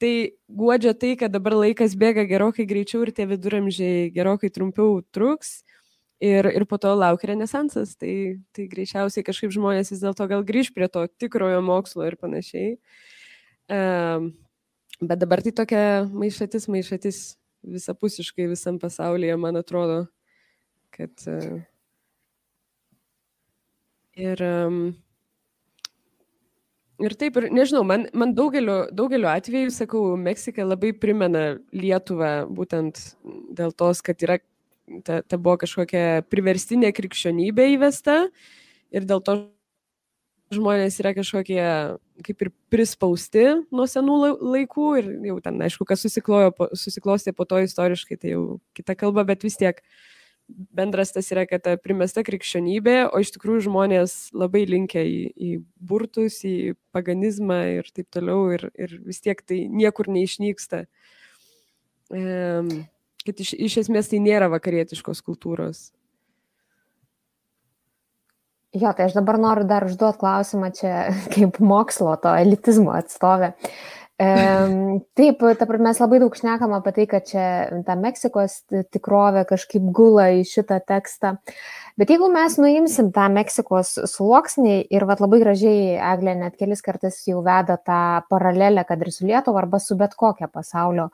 [0.01, 0.13] Tai
[0.49, 5.61] guodžia tai, kad dabar laikas bėga gerokai greičiau ir tie viduramžiai gerokai trumpiau truks
[6.19, 7.95] ir, ir po to laukia renesansas.
[7.99, 8.13] Tai,
[8.55, 12.73] tai greičiausiai kažkaip žmonės vis dėlto gal grįž prie to tikrojo mokslo ir panašiai.
[13.71, 14.33] Um,
[14.99, 17.21] bet dabar tai tokia maišatis, maišatis
[17.63, 20.05] visapusiškai visam pasaulyje, man atrodo,
[20.93, 21.13] kad.
[21.27, 21.61] Uh,
[24.15, 24.43] ir,
[27.03, 31.45] ir taip, ir nežinau, man, man daugeliu, daugeliu atveju, sakau, Meksika labai primena
[31.75, 33.01] Lietuvą būtent
[33.57, 34.39] dėl tos, kad yra
[35.05, 38.23] ta, ta buvo kažkokia priverstinė krikščionybė įvesta
[38.93, 39.39] ir dėl to
[40.53, 41.63] žmonės yra kažkokie
[42.25, 48.19] kaip ir prispausti nuo senų laikų ir jau ten, aišku, kas susiklostė po to istoriškai,
[48.21, 48.43] tai jau
[48.77, 49.81] kita kalba, bet vis tiek
[50.47, 55.51] bendras tas yra, kad ta primesta krikščionybė, o iš tikrųjų žmonės labai linkia į, į
[55.79, 60.83] burtus, į paganizmą ir taip toliau ir, ir vis tiek tai niekur neišnyksta.
[62.13, 62.69] Um,
[63.25, 65.87] kad iš, iš esmės tai nėra vakarietiškos kultūros.
[68.73, 70.93] Jo, tai aš dabar noriu dar užduoti klausimą čia
[71.33, 73.53] kaip mokslo, to elitizmo atstovė.
[74.21, 74.29] E,
[75.17, 77.45] taip, dabar mes labai daug šnekam apie tai, kad čia
[77.85, 78.59] ta Meksikos
[78.93, 81.35] tikrovė kažkaip gula į šitą tekstą.
[82.01, 87.21] Bet jeigu mes nuimsim tą Meksikos sluoksnį ir vat, labai gražiai Eglė net kelis kartus
[87.29, 91.11] jau veda tą paralelę, kad ir su Lietuva arba su bet kokia pasaulio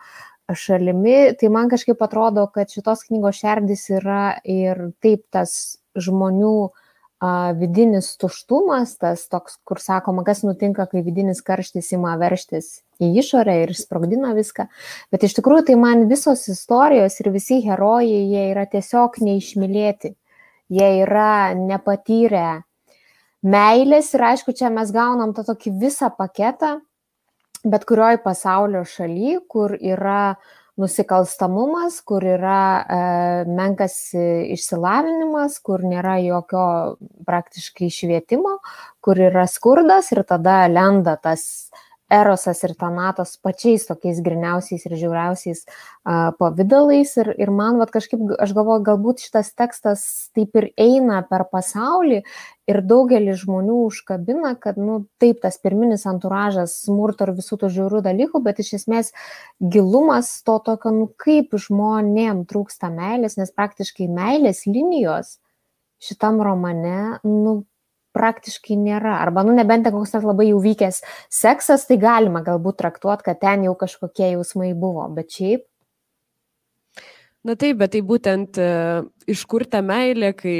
[0.50, 5.52] šalimi, tai man kažkaip atrodo, kad šitos knygos šerdis yra ir taip tas
[6.00, 6.88] žmonių a,
[7.60, 13.58] vidinis tuštumas, tas toks, kur sakoma, kas nutinka, kai vidinis karštis ima verštis į išorę
[13.64, 14.70] ir sprogdina viską.
[15.12, 20.16] Bet iš tikrųjų tai man visos istorijos ir visi herojai, jie yra tiesiog neišmylėti.
[20.70, 22.62] Jie yra nepatyrę
[23.42, 26.78] meilės ir aišku, čia mes gaunam tą tokį visą paketą
[27.64, 30.36] bet kurioj pasaulio šaly, kur yra
[30.80, 33.00] nusikalstamumas, kur yra e,
[33.50, 36.66] menkas išsilavinimas, kur nėra jokio
[37.28, 38.58] praktiškai švietimo,
[39.04, 41.44] kur yra skurdas ir tada lenda tas
[42.10, 47.12] erosas ir tanatas pačiais tokiais griniausiais ir žiauriausiais uh, pavydalais.
[47.22, 50.06] Ir, ir man vat, kažkaip, aš galvoju, galbūt šitas tekstas
[50.36, 52.24] taip ir eina per pasaulį
[52.70, 58.04] ir daugelį žmonių užkabina, kad, nu, taip, tas pirminis anturažas smurto ir visų tų žiaurių
[58.06, 59.14] dalykų, bet iš esmės
[59.62, 65.38] gilumas to tokio, nu, kaip žmonėm trūksta meilės, nes praktiškai meilės linijos
[66.00, 67.64] šitam romane, nu,
[68.16, 69.18] praktiškai nėra.
[69.24, 71.02] Arba, nu, nebent ten koks nors labai jau vykęs
[71.34, 75.66] seksas, tai galima galbūt traktuoti, kad ten jau kažkokie jausmai buvo, bet šiaip.
[77.48, 80.58] Na taip, bet tai būtent uh, iš kur ta meilė, kai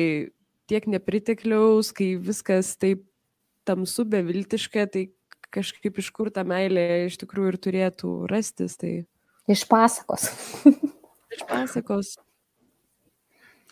[0.70, 3.04] tiek nepritekliaus, kai viskas taip
[3.68, 5.10] tamsu, beviltiška, tai
[5.54, 8.78] kažkaip iš kur ta meilė iš tikrųjų ir turėtų rastis.
[8.80, 8.94] Tai...
[9.50, 10.30] Iš pasakos.
[11.36, 12.16] iš pasakos.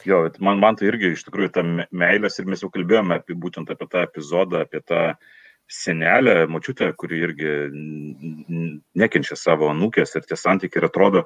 [0.05, 3.71] Jo, man, man tai irgi iš tikrųjų ta meilės ir mes jau kalbėjome apie būtent
[3.73, 5.01] apie tą epizodą, apie tą
[5.67, 7.53] senelę, mačiutę, kuri irgi
[8.95, 11.25] nekenčia savo nukės ir tie santykiai ir atrodo,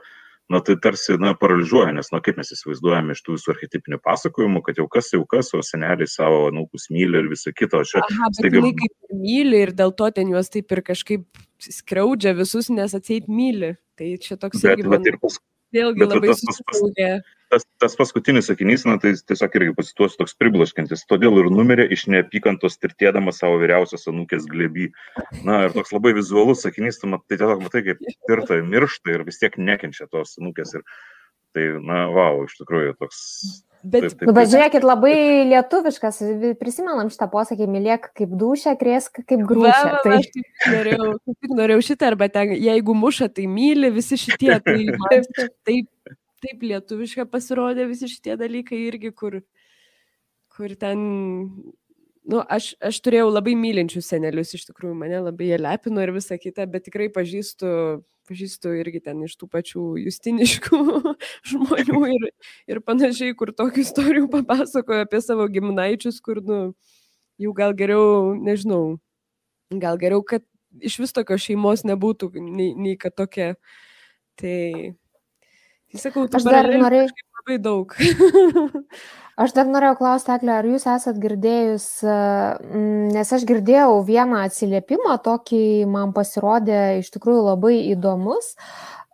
[0.52, 4.64] na tai tarsi, na, paralyžiuoja, nes, na, kaip mes įsivaizduojame iš tų visų archetipinių pasakojimų,
[4.66, 7.84] kad jau kas jau kas, o seneliai savo nukus myli ir visą kitą.
[7.86, 8.60] Aš Aha, bet staiga...
[8.60, 13.30] jinai kaip myli ir dėl to ten juos taip ir kažkaip skriaudžia visus, nes atseit
[13.32, 13.76] myli.
[14.00, 14.90] Tai čia toks bet, irgi.
[14.90, 14.98] Man...
[14.98, 15.38] Bet ir pas,
[15.76, 17.12] Vėlgi Bet labai susitraukė.
[17.52, 21.04] Tas, tas paskutinis sakinys, na, tai tiesiog irgi pasituosiu toks priblaškantis.
[21.12, 24.88] Todėl ir numirė iš neapykantos tirtėdama savo vyriausios anūkės glebį.
[25.48, 29.42] Na, ir toks labai vizualus sakinys, tu matai, tiesiog matai, kaip tirta miršta ir vis
[29.44, 30.78] tiek nekenčia tos anūkės.
[30.80, 30.88] Ir
[31.56, 33.20] tai, na, wow, iš tikrųjų toks
[33.84, 35.14] Bet, taip, taip, nu, bet žiūrėkit, labai
[35.50, 36.20] lietuviškas,
[36.60, 40.02] prisimenam šitą posakį, mylėk kaip dušę, krėsk kaip grūšę.
[40.06, 44.54] Tai aš tik norėjau, tik norėjau šitą, arba ten, jeigu muša, tai myli visi šitie,
[44.66, 46.16] tai taip, taip,
[46.46, 49.40] taip lietuviška pasirodė visi šitie dalykai irgi, kur,
[50.54, 51.02] kur ten
[52.30, 56.38] nu, aš, aš turėjau labai mylinčius senelius, iš tikrųjų mane labai jie lepino ir visa
[56.42, 57.72] kita, bet tikrai pažįstu,
[58.30, 60.82] pažįstu irgi ten iš tų pačių justiniškų
[61.52, 62.30] žmonių ir,
[62.70, 66.62] ir panašiai, kur tokių istorijų papasakojo apie savo gimnaičius, kur, nu,
[67.42, 69.00] jau gal geriau, nežinau,
[69.82, 70.46] gal geriau, kad
[70.80, 73.56] iš vis tokios šeimos nebūtų, nei, nei kad tokia.
[74.40, 74.94] Tai,
[75.92, 77.10] tai sakau, tu dar norėjai
[77.42, 77.96] labai daug.
[79.42, 81.86] Aš dar norėjau klausti, Eklė, ar jūs esat girdėjus,
[83.16, 88.52] nes aš girdėjau vieną atsiliepimą, tokį man pasirodė iš tikrųjų labai įdomus,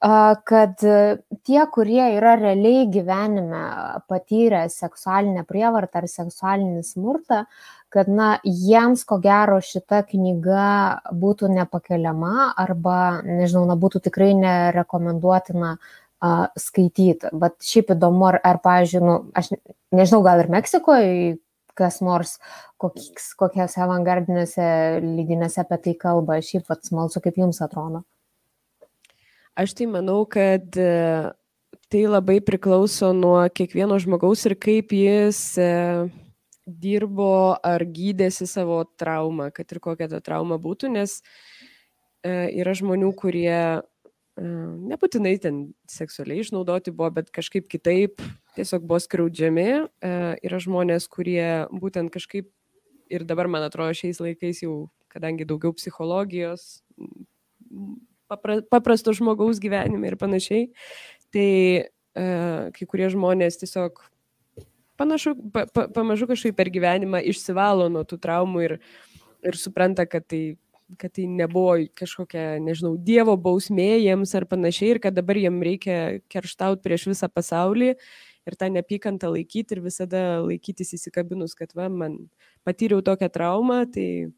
[0.01, 0.83] kad
[1.47, 3.61] tie, kurie yra realiai gyvenime
[4.09, 7.45] patyrę seksualinę prievartą ar seksualinį smurtą,
[7.93, 15.77] kad, na, jiems ko gero šita knyga būtų nepakeliama arba, nežinau, na, būtų tikrai nerekomenduotina
[16.21, 17.33] a, skaityti.
[17.37, 19.51] Bet šiaip įdomu, ar, ar pavyzdžiui, nu, aš
[19.95, 21.37] nežinau, gal ir Meksikoje
[21.77, 22.37] kas nors
[22.81, 24.67] kokies, kokiose avangardinėse
[25.03, 26.39] lydinėse apie tai kalba.
[26.43, 28.03] Šiaip pat smalsu, kaip jums atrodo.
[29.57, 31.33] Aš tai manau, kad e,
[31.89, 35.69] tai labai priklauso nuo kiekvieno žmogaus ir kaip jis e,
[36.67, 41.21] dirbo ar gydėsi savo traumą, kad ir kokia ta trauma būtų, nes
[42.21, 43.57] e, yra žmonių, kurie
[44.37, 48.21] nebūtinai ten seksualiai išnaudoti buvo, bet kažkaip kitaip
[48.57, 49.67] tiesiog buvo skriaudžiami.
[50.45, 52.49] Yra žmonės, kurie būtent kažkaip
[53.09, 56.83] ir dabar, man atrodo, šiais laikais jau, kadangi daugiau psichologijos,
[58.29, 60.67] papra, paprasto žmogaus gyvenime ir panašiai,
[61.33, 61.49] tai
[62.13, 64.01] kai kurie žmonės tiesiog
[64.97, 68.77] panašu, pa, pa, pamažu kažkaip per gyvenimą išsivalo nuo tų traumų ir,
[69.45, 70.57] ir supranta, kad tai
[70.95, 75.97] kad tai nebuvo kažkokia, nežinau, Dievo bausmė jiems ar panašiai ir kad dabar jiems reikia
[76.31, 77.93] kerštauti prieš visą pasaulį
[78.47, 82.15] ir tą neapykantą laikyti ir visada laikytis įsikabinus, kad va, man
[82.67, 84.31] patyriau tokią traumą, tai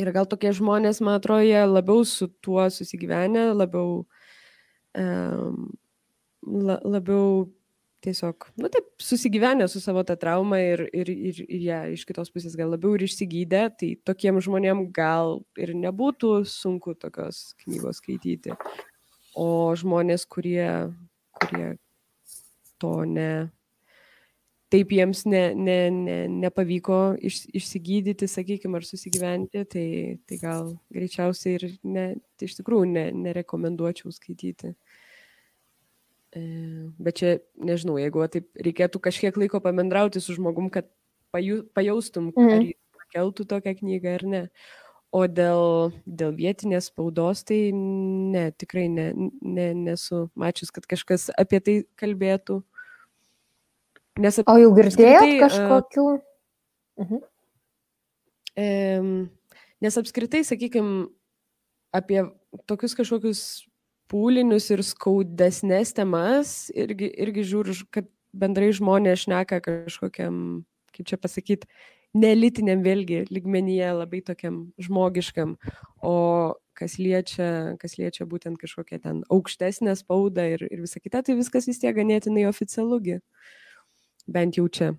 [0.00, 4.04] ir gal tokie žmonės, man atrodo, jie labiau su tuo susigyvenę, labiau,
[4.94, 5.66] um,
[6.46, 7.48] la, labiau
[8.04, 12.32] tiesiog, nu taip, susigyvenę su savo tą traumą ir, ir, ir, ir ją iš kitos
[12.32, 18.56] pusės gal labiau ir išsigydę, tai tokiem žmonėm gal ir nebūtų sunku tokios knygos skaityti.
[19.38, 20.66] O žmonės, kurie,
[21.38, 21.74] kurie
[22.80, 23.50] to ne,
[24.70, 29.86] taip jiems ne, ne, ne, nepavyko iš, išsigydyti, sakykime, ar susigyventi, tai,
[30.26, 32.06] tai gal greičiausiai ir ne,
[32.40, 34.74] iš tikrųjų ne, nerekomenduočiau skaityti.
[36.30, 36.40] E,
[37.02, 40.86] bet čia, nežinau, jeigu taip reikėtų kažkiek laiko pamendrauti su žmogum, kad
[41.34, 42.52] paju, pajaustum, mm.
[42.54, 44.42] ar jis pakeltų tokią knygą ar ne.
[45.10, 49.08] O dėl, dėl vietinės spaudos, tai ne, tikrai ne,
[49.42, 52.60] ne, nesu mačius, kad kažkas apie tai kalbėtų.
[54.22, 56.06] Nes apie, o jau girdėjot tai, kažkokių?
[57.00, 57.24] Uh, mhm.
[58.54, 58.68] e,
[59.82, 61.08] nes apskritai, sakykime,
[61.90, 62.22] apie
[62.70, 63.42] tokius kažkokius
[64.10, 70.62] pūlinius ir skaudesnės temas irgi, irgi žiūriu, kad bendrai žmonės šneka kažkokiam,
[70.94, 71.70] kaip čia pasakyti,
[72.16, 75.54] nelitiniam vėlgi ligmenyje, labai tokiam žmogiškam,
[76.02, 76.16] o
[76.74, 81.68] kas liečia, kas liečia būtent kažkokią ten aukštesnę spaudą ir, ir visą kitą, tai viskas
[81.70, 83.20] vis tiek ganėtinai oficialugi,
[84.26, 84.94] bent jau čia.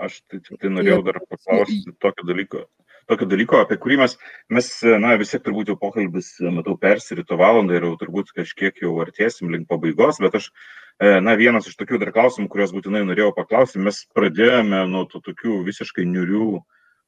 [0.00, 2.64] Aš tai, tai norėjau dar paklausti tokio dalyko
[3.08, 4.16] tokio dalyko, apie kurį mes,
[4.52, 4.68] mes
[5.02, 9.52] na, vis tiek turbūt jau pokalbis, matau, persirito valandą ir jau turbūt kažkiek jau artėsim
[9.52, 10.50] link pabaigos, bet aš,
[10.98, 15.22] e, na, vienas iš tokių dar klausimų, kuriuos būtinai norėjau paklausti, mes pradėjome nuo tų
[15.30, 16.60] tokių visiškai niurių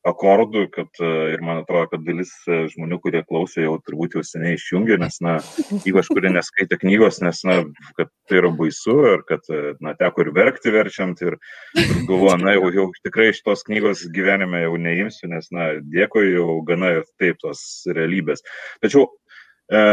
[0.06, 4.24] akordų, kad e, ir man atrodo, kad dalis e, žmonių, kurie klausė, jau turbūt jau
[4.26, 5.36] seniai išjungė, nes, na,
[5.88, 7.60] ypač kurie neskaitė knygos, nes, na,
[7.98, 11.38] kad tai yra baisu ir kad, e, na, teko ir verkti verčiant ir,
[11.78, 16.32] ir galvoju, na, jau, jau tikrai iš tos knygos gyvenime jau neimsiu, nes, na, dėkui,
[16.34, 17.62] jau gana ir taip tos
[17.94, 18.42] realybės.
[18.82, 19.06] Tačiau,
[19.70, 19.84] e,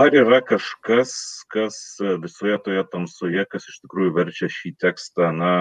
[0.00, 1.12] ar yra kažkas,
[1.52, 1.76] kas
[2.24, 5.52] visoje toje tamsoje, kas iš tikrųjų verčia šį tekstą, na,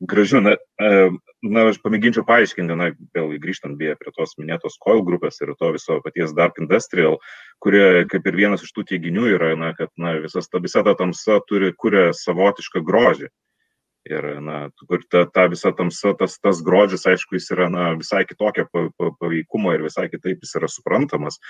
[0.00, 0.90] gražiu, na, e,
[1.42, 5.72] na, aš pamėginčiau paaiškinti, na, vėl grįžtant beje prie tos minėtos coil grupės ir to
[5.76, 7.18] viso paties Dark Industrial,
[7.64, 10.96] kurie kaip ir vienas iš tų teiginių yra, na, kad, na, visas ta visa ta
[10.98, 13.32] tamsa turi, kuria savotišką grožį.
[14.06, 18.22] Ir, na, kur ta, ta visa tamsa, tas, tas grožis, aišku, jis yra, na, visai
[18.28, 21.40] kitokio paveikumo ir visai kitaip jis yra suprantamas.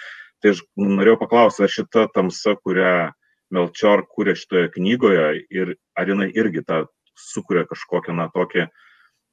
[0.40, 3.10] Tai aš norėjau paklausti, ar šita tamsa, kurią
[3.52, 6.86] Melchior kūrė šitoje knygoje ir ar jinai irgi tą
[7.18, 8.66] sukuria kažkokią, na, tokį,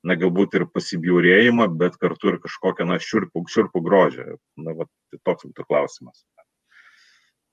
[0.07, 4.27] na, galbūt ir pasibjaurėjimą, bet kartu ir kažkokią, na, šiurpų, šiurpų grožį.
[4.63, 6.25] Na, va, tai toks būtų klausimas.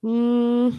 [0.06, 0.74] Mm.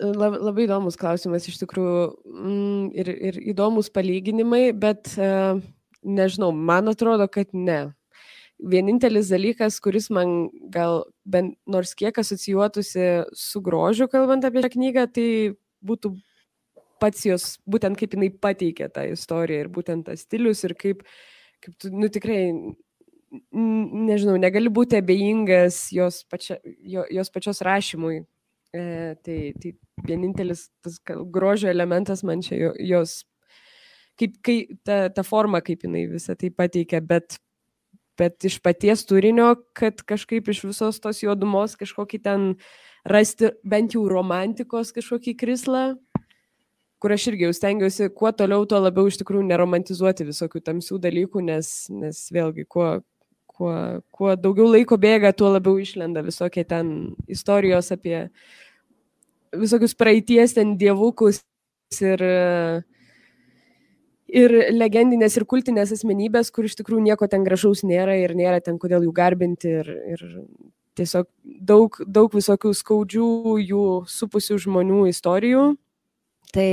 [0.00, 5.60] Labai įdomus klausimas iš tikrųjų mm, ir, ir įdomus palyginimai, bet uh,
[6.06, 7.92] nežinau, man atrodo, kad ne.
[8.56, 15.04] Vienintelis dalykas, kuris man gal bent nors kiek asocijuotųsi su grožiu, kalbant apie šią knygą,
[15.12, 15.28] tai
[15.84, 16.14] būtų
[17.02, 21.02] pats jos, būtent kaip jinai pateikė tą istoriją ir būtent tas stilius ir kaip,
[21.64, 22.40] kaip tu, nu tikrai,
[23.52, 28.24] nežinau, negali būti abejingas jos, pačia, jo, jos pačios rašymui.
[28.76, 29.72] E, tai, tai
[30.04, 30.98] vienintelis tas
[31.32, 33.22] grožio elementas man čia jos,
[34.20, 37.38] kaip, kai, ta, ta forma, kaip jinai visą tai pateikia, bet,
[38.18, 42.50] bet iš paties turinio, kad kažkaip iš visos tos juodumos kažkokį ten
[43.06, 45.84] rasti bent jau romantikos kažkokį krislą,
[47.02, 51.44] kur aš irgi jau stengiuosi kuo toliau, tuo labiau iš tikrųjų neromantizuoti visokių tamsių dalykų,
[51.44, 52.88] nes, nes vėlgi, kuo,
[53.56, 53.72] kuo,
[54.14, 58.26] kuo daugiau laiko bėga, tuo labiau išlenda visokie ten istorijos apie
[59.56, 61.42] visokius praeities ten dievukus
[62.00, 62.22] ir,
[64.26, 68.80] ir legendinės ir kultinės asmenybės, kur iš tikrųjų nieko ten gražaus nėra ir nėra ten
[68.80, 70.26] kodėl jų garbinti ir, ir
[70.96, 73.30] tiesiog daug, daug visokių skaudžių
[73.62, 75.74] jų supusių žmonių istorijų
[76.56, 76.70] Tai,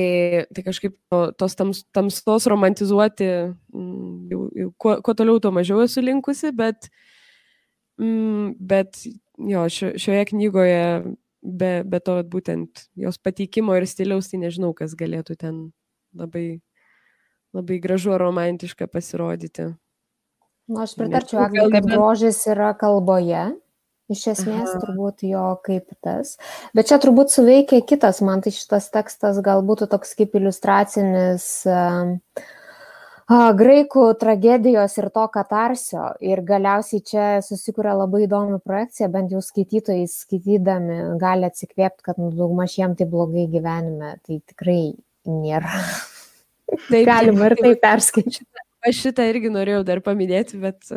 [0.55, 0.93] tai kažkaip
[1.35, 3.27] tos tams, tamsos romantizuoti,
[3.73, 6.87] mm, jau, jau, kuo, kuo toliau, tuo mažiau esu linkusi, bet,
[7.99, 10.85] mm, bet jo, šio, šioje knygoje
[11.43, 15.59] be, be to būtent jos pateikimo ir stiliaus, tai nežinau, kas galėtų ten
[16.15, 16.61] labai,
[17.55, 19.73] labai gražu ar romantiška pasirodyti.
[20.71, 23.49] Na, aš pritarčiau, Agnė, kad grožis yra kalboje,
[24.13, 24.79] Iš esmės Aha.
[24.83, 26.37] turbūt jo kaip tas.
[26.77, 32.13] Bet čia turbūt suveikia kitas, man tai šitas tekstas gal būtų toks kaip iliustracinis uh,
[33.29, 36.13] graikų tragedijos ir to katarsio.
[36.21, 42.31] Ir galiausiai čia susikuria labai įdomi projekcija, bent jau skaitytojai skaitydami gali atsikvėpti, kad nu,
[42.31, 44.17] daugmaž jiem tai blogai gyvenime.
[44.25, 44.93] Tai tikrai
[45.25, 45.71] nėra.
[46.89, 48.63] Taip, galima ir tai perskaičiuoti.
[48.83, 50.89] Aš šitą irgi norėjau dar paminėti, bet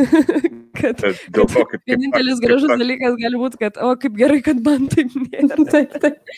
[0.80, 4.40] kad, dėl to, kaip, vienintelis kaip, gražus kaip, dalykas gali būti, kad, o kaip gerai,
[4.44, 5.58] kad man taip nėra.
[5.74, 6.34] taip, taip.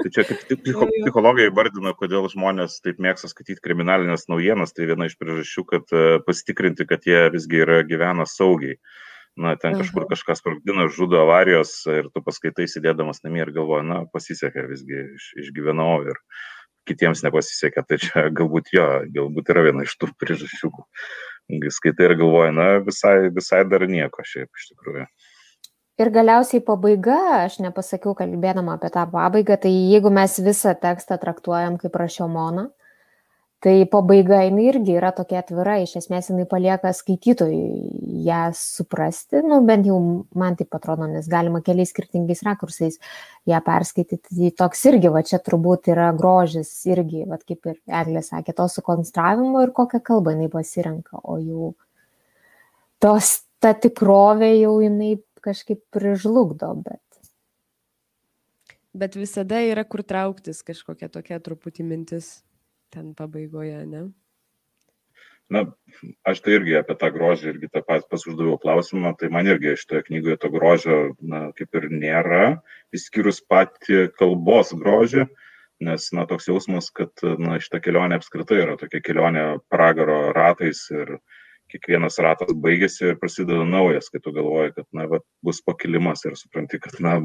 [0.00, 5.10] Tai čia kaip psicho, psichologai vardina, kodėl žmonės taip mėgsta skaityti kriminalinės naujienas, tai viena
[5.10, 8.78] iš priežasčių, kad e, pasitikrinti, kad jie visgi yra gyvena saugiai.
[9.34, 13.96] Na, ten kažkur kažkas sprogdina, žudo avarijos ir tu paskaitai sėdėdamas namie ir galvoji, na,
[14.14, 16.20] pasisekė visgi, iš, išgyvenau ir
[16.88, 17.84] kitiems nepasisekė.
[17.88, 20.72] Tai čia galbūt jo, galbūt yra viena iš tų priežasčių,
[21.76, 25.08] skaitai ir galvoji, na, visai, visai dar nieko šiaip iš tikrųjų.
[26.02, 31.76] Ir galiausiai pabaiga, aš nepasakiau kalbėdama apie tą pabaigą, tai jeigu mes visą tekstą traktuojam
[31.78, 32.64] kaip rašiomoną,
[33.62, 39.62] Tai pabaiga jinai irgi yra tokia atvira, iš esmės jinai palieka skaitytojui ją suprasti, nu
[39.64, 39.96] bent jau
[40.36, 42.98] man taip atrodo, nes galima keliais skirtingais rakursais
[43.48, 44.20] ją perskaityti.
[44.28, 48.68] Tai toks irgi, va čia turbūt yra grožis irgi, va kaip ir Eglė sakė, to
[48.76, 51.72] sukonstravimo ir kokią kalbą jinai pasirenka, o jau
[53.00, 55.14] tos, ta tikrovė jau jinai
[55.44, 57.00] kažkaip prižlugdo, bet.
[58.92, 62.34] Bet visada yra kur trauktis kažkokia tokia truputį mintis
[62.94, 64.06] ten pabaigoje, ne?
[65.52, 65.66] Na,
[66.24, 69.76] aš tai irgi apie tą grožį irgi tą pat pas uždaviau klausimą, tai man irgi
[69.76, 72.44] šitoje knygoje to grožio, na, kaip ir nėra,
[72.96, 75.26] išskyrus pati kalbos grožį,
[75.84, 81.18] nes, na, toks jausmas, kad, na, šita kelionė apskritai yra tokia kelionė pragaro ratais ir
[81.72, 86.38] kiekvienas ratas baigėsi ir prasideda naujas, kai tu galvoji, kad, na, va, bus pakilimas ir
[86.40, 87.18] supranti, kad, na,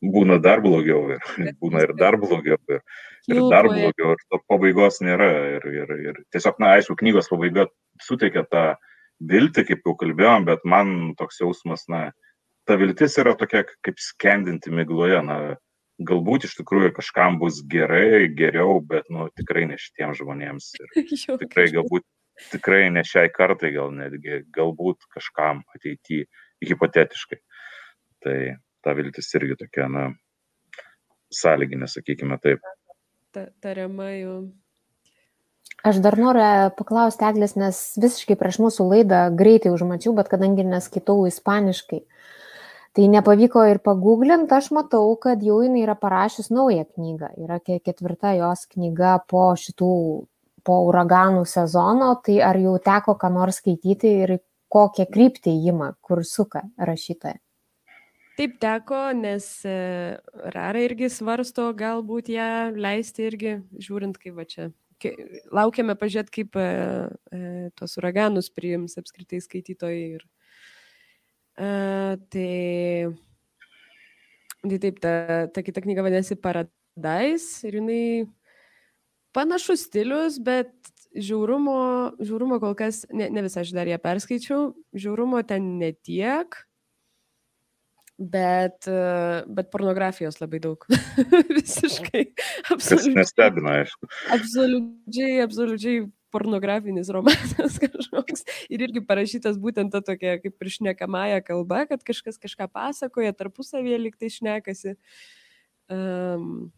[0.00, 1.24] būna dar blogiau ir
[1.62, 2.82] būna ir dar blogiau ir,
[3.28, 5.30] ir dar blogiau ir to pabaigos nėra.
[5.56, 7.68] Ir, ir, ir tiesiog, na, aišku, knygos pabaiga
[8.02, 8.64] suteikia tą
[9.20, 12.08] viltį, kaip jau kalbėjom, bet man toks jausmas, na,
[12.64, 15.40] ta viltis yra tokia kaip skendinti migloje, na,
[16.00, 20.70] galbūt iš tikrųjų kažkam bus gerai, geriau, bet, nu, tikrai ne šitiems žmonėms.
[20.80, 20.94] Ir
[21.44, 22.06] tikrai galbūt,
[22.54, 26.24] tikrai ne šiai kartai, gal netgi, galbūt kažkam ateityje,
[26.64, 27.40] hipotetiškai.
[28.24, 28.38] Tai
[28.84, 30.08] ta viltis irgi tokia, na,
[31.34, 32.64] sąlyginė, sakykime taip.
[33.34, 34.36] Ta, tariama jau.
[35.86, 36.44] Aš dar noriu
[36.76, 42.02] paklausti Eglės, nes visiškai prieš mūsų laidą greitai užmačiau, bet kadangi neskaitau ispaniškai,
[42.96, 47.32] tai nepavyko ir paguglinti, aš matau, kad jau jinai yra parašius naują knygą.
[47.46, 49.94] Yra ketvirta jos knyga po šitų,
[50.66, 54.36] po uraganų sezono, tai ar jau teko ką nors skaityti ir
[54.68, 57.40] kokią kryptį įima, kur suka rašytoja?
[58.40, 59.72] Taip teko, nes e,
[60.54, 63.50] Rara irgi svarsto galbūt ją leisti irgi,
[63.84, 64.70] žiūrint, kaip va čia.
[65.52, 66.62] Laukiame pažiūrėti, kaip e,
[67.36, 67.40] e,
[67.76, 70.06] tos uraganus priims apskritai skaitytojai.
[70.16, 70.24] Ir,
[71.60, 71.68] e,
[72.32, 73.10] tai,
[74.64, 75.12] tai taip, ta,
[75.52, 78.00] ta kita knyga vadinasi Paradise ir jinai
[79.36, 80.72] panašus stilius, bet
[81.12, 81.76] žiaurumo,
[82.24, 86.62] žiaurumo kol kas, ne, ne visą aš dar ją perskaičiau, žiaurumo ten netiek
[88.20, 90.84] bet, e, bet pornografijos labai daug.
[91.56, 92.26] Visiškai.
[92.74, 93.16] Absoliučiai.
[93.16, 94.08] Nestebina, aišku.
[94.36, 98.44] Absoliučiai, absoliučiai pornografinis romanas kažkoks.
[98.70, 104.02] Ir irgi parašytas būtent ta tokia kaip ir šnekamąją kalba, kad kažkas kažką pasakoja, tarpusavėje
[104.04, 104.94] liktai šnekasi.
[105.90, 106.68] Um,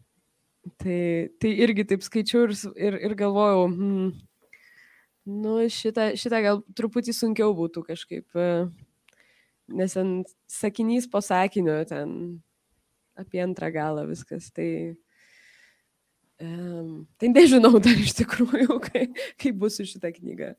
[0.81, 4.07] tai, tai irgi taip skaičiau ir, ir, ir galvojau, hmm,
[5.43, 8.25] nu šitą, šitą gal truputį sunkiau būtų kažkaip.
[8.31, 8.71] Uh,
[9.71, 12.41] nes ten sakinys po sakinio ten
[13.19, 14.49] apie antrą galą viskas.
[14.55, 14.95] Tai,
[16.41, 20.53] um, tai nežinau dar iš tikrųjų, kaip, kaip bus su šitą knygą.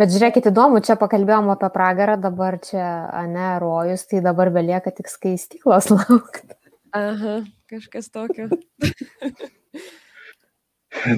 [0.00, 2.84] Bet žiūrėkit, įdomu, čia pakalbėjom apie pragarą, dabar čia,
[3.28, 6.56] ne, rojus, tai dabar belieka tik skaistyklos laukti.
[6.96, 7.40] Aha,
[7.70, 8.48] kažkas tokio.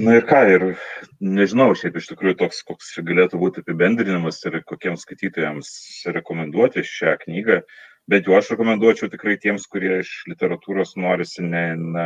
[0.05, 0.63] Na ir ką, ir
[1.19, 5.69] nežinau, šiaip iš tikrųjų toks, koks galėtų būti apibendrinimas ir kokiems skaitytojams
[6.13, 7.57] rekomenduoti šią knygą,
[8.11, 11.63] bet jau aš rekomenduočiau tikrai tiems, kurie iš literatūros norisi ne,
[11.95, 12.05] na,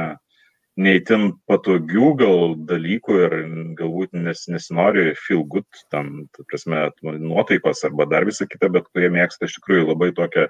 [0.79, 3.35] neįtin patogių gal dalykų ir
[3.81, 9.11] galbūt nes, nesinori feel good, tam, ta prasme, nuotaikos arba dar visą kitą, bet kurie
[9.11, 10.47] mėgsta iš tikrųjų labai tokią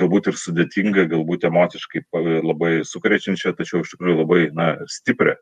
[0.00, 2.06] galbūt ir sudėtingą, galbūt emociškai
[2.40, 5.36] labai sukrečiančią, tačiau iš tikrųjų labai na, stiprią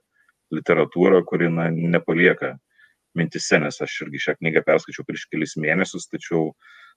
[0.58, 2.54] literatūrą, kuri na, nepalieka
[3.18, 6.52] mintise, nes aš irgi šią knygą perskaičiau prieš kelis mėnesius, tačiau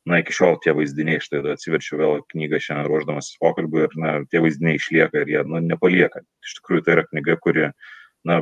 [0.07, 4.41] na, iki šiol tie vaizdiniai, štai atsiverčiau vėl knygą šiandien ruoždamas pokalbį ir na, tie
[4.43, 6.23] vaizdiniai išlieka ir jie na, nepalieka.
[6.45, 7.67] Iš tikrųjų, tai yra knyga, kuri,
[8.27, 8.39] na,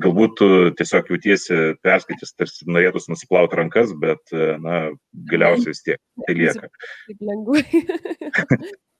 [0.00, 0.48] galbūt tu
[0.78, 4.34] tiesiog jautiesi perskaitęs, tarsi norėtus nusiplauti rankas, bet,
[4.64, 4.88] na,
[5.30, 6.72] galiausiai vis tiek tai lieka.
[7.10, 7.64] Taip lengvai.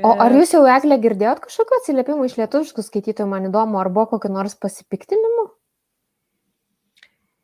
[0.00, 4.14] O ar jūs jau, Eglė, girdėjot kažkokiu atsiliepimu iš lietuviškų skaitytojų, man įdomu, ar buvo
[4.14, 5.50] kokiu nors pasipiktinimu?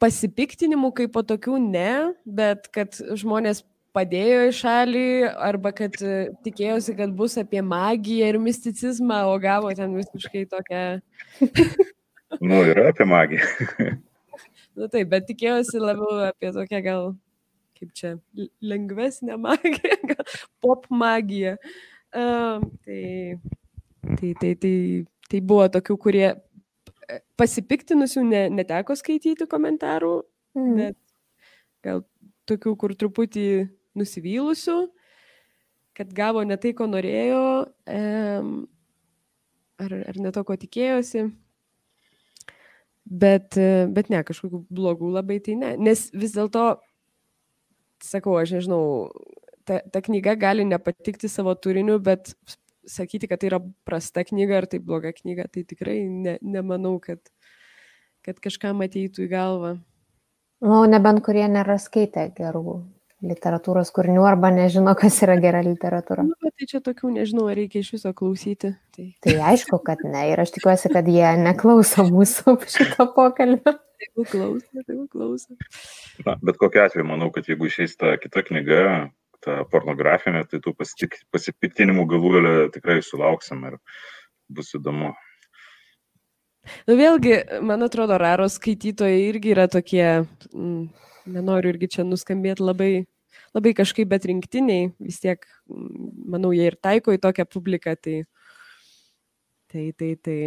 [0.01, 1.91] Pasipiktinimų kaip po tokių ne,
[2.25, 3.65] bet kad žmonės
[3.97, 5.05] padėjo į šalį
[5.49, 10.83] arba kad e, tikėjosi, kad bus apie magiją ir misticizmą, o gavo ten visiškai tokią...
[12.49, 13.69] nu, yra apie magiją.
[14.79, 17.07] nu taip, bet tikėjosi labiau apie tokią gal,
[17.77, 18.17] kaip čia,
[18.65, 20.17] lengvesnę magiją,
[20.65, 21.59] pop magiją.
[21.59, 23.39] Uh, tai,
[24.17, 24.75] tai, tai, tai,
[25.29, 30.15] tai buvo tokių, kurie e, pasipiktinusių ne, neteko skaityti komentarų,
[30.57, 30.79] mm.
[30.79, 30.99] bet
[31.85, 32.05] gal
[32.49, 33.49] tokių, kur truputį
[33.99, 34.79] nusivylusių,
[35.99, 37.45] kad gavo ne tai, ko norėjo,
[37.91, 38.53] um,
[39.83, 41.27] ar, ar ne to, ko tikėjosi.
[43.09, 45.73] Bet, e, bet ne, kažkokių blogų labai tai ne.
[45.81, 46.67] Nes vis dėlto,
[48.05, 49.09] sakau, aš nežinau,
[49.69, 52.33] ta, ta knyga gali nepatikti savo turiniu, bet
[52.89, 57.21] sakyti, kad tai yra prasta knyga ar tai bloga knyga, tai tikrai ne, nemanau, kad,
[58.25, 59.75] kad kažkam ateitų į galvą.
[60.65, 62.81] Nu, nebent kurie nėra skaitę gerų
[63.25, 66.25] literatūros kūrinių arba nežino, kas yra gera literatūra.
[66.27, 68.73] Nu, bet tai čia tokių nežinau, ar reikia iš viso klausyti.
[68.95, 69.07] Tai...
[69.25, 70.29] tai aišku, kad ne.
[70.33, 73.75] Ir aš tikiuosi, kad jie neklauso mūsų šito pokalbio.
[73.99, 75.57] Jeigu klauso, tai klauso.
[76.23, 78.83] Na, bet kokia atveju, manau, kad jeigu išeis ta kita knyga,
[79.45, 83.79] ta pornografinė, tai tų pasipiktinimų galų galę tikrai sulauksim ir
[84.49, 85.13] bus įdomu.
[86.89, 90.89] Nu vėlgi, man atrodo, raros skaitytojai irgi yra tokie, mm,
[91.33, 92.91] nenoriu irgi čia nuskambėti labai,
[93.57, 98.19] labai kažkaip bet rinktiniai, vis tiek, manau, jie ir taiko į tokią publiką, tai,
[99.73, 100.41] tai, tai, tai.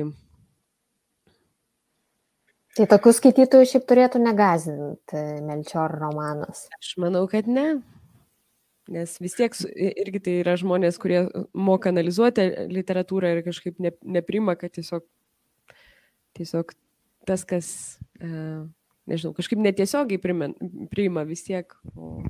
[2.71, 6.69] Tai tokių skaitytojų šiaip turėtų negazinti Melčior romanas.
[6.77, 7.81] Aš manau, kad ne.
[8.89, 14.55] Nes vis tiek irgi tai yra žmonės, kurie moka analizuoti literatūrą ir kažkaip ne, neprima,
[14.57, 15.05] kad tiesiog,
[16.37, 16.73] tiesiog
[17.29, 17.67] tas, kas,
[18.17, 18.31] e,
[19.11, 20.49] nežinau, kažkaip netiesiogiai priima,
[20.89, 22.23] priima vis tiek, o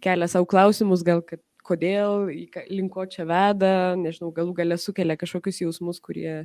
[0.00, 2.28] kelia savo klausimus, gal kad kodėl,
[2.72, 6.44] link ko čia veda, nežinau, galų gale sukelia kažkokius jausmus, kurie,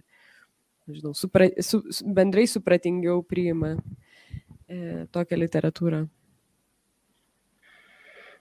[0.88, 6.06] nežinau, supra, su, bendrai supratingiau priima e, tokią literatūrą.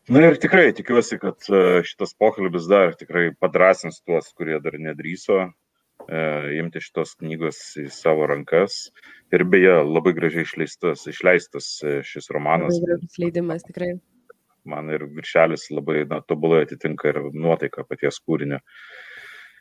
[0.09, 5.43] Na ir tikrai tikiuosi, kad e, šitas pokalbis dar tikrai padrasins tuos, kurie dar nedryso
[5.45, 5.51] e,
[6.57, 8.87] imti šitos knygos į savo rankas.
[9.37, 12.79] Ir beje, labai gražiai išleistas, išleistas e, šis romanas.
[12.79, 13.91] Labai gražus leidimas, tikrai.
[14.69, 18.63] Man ir viršelis labai na, tobulai atitinka ir nuotaika paties kūrinio.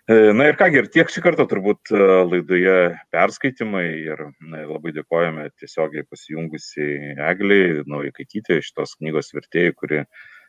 [0.08, 6.08] Na ir kągi, ir tiek šį kartą turbūt laidoje perskaitimai ir na, labai dėkojame tiesiogiai
[6.08, 10.06] pasijungusiai Egliai, naujai kaityti šitos knygos vertėjai, kuri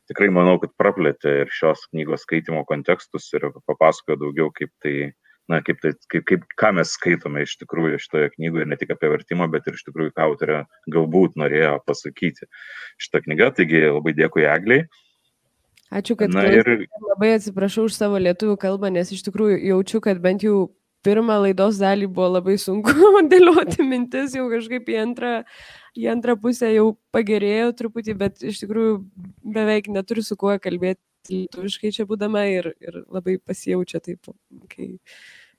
[0.08, 4.94] tikrai manau, kad praplėtė ir šios knygos skaitimo kontekstus ir papasakojo daugiau, kaip tai,
[5.50, 9.10] na, kaip tai, kaip, kaip, ką mes skaitome iš tikrųjų šitoje knygoje, ne tik apie
[9.12, 10.62] vertimą, bet ir iš tikrųjų, ką autorė
[10.94, 12.48] galbūt norėjo pasakyti
[13.00, 13.52] šitą knygą.
[13.60, 14.88] Taigi labai dėkui Egliai.
[15.88, 16.84] Ačiū, kad Na, ir...
[17.00, 20.68] labai atsiprašau už savo lietuvių kalbą, nes iš tikrųjų jaučiu, kad bent jau
[21.06, 22.94] pirmą laidos dalį buvo labai sunku
[23.32, 25.34] dėlioti mintis, jau kažkaip į antrą
[25.98, 28.98] į antrą pusę jau pagerėjo truputį, bet iš tikrųjų
[29.56, 34.30] beveik neturiu su kuo kalbėti lietuviškai čia būdama ir, ir labai pasijaučia taip,
[34.72, 34.88] kai,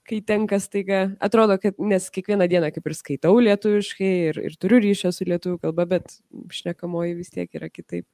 [0.07, 4.81] kai tenka staiga, atrodo, kad nes kiekvieną dieną kaip ir skaitau lietuviškai ir, ir turiu
[4.83, 6.19] ryšio su lietuvių kalba, bet
[6.55, 8.07] šnekamoji vis tiek yra kitaip.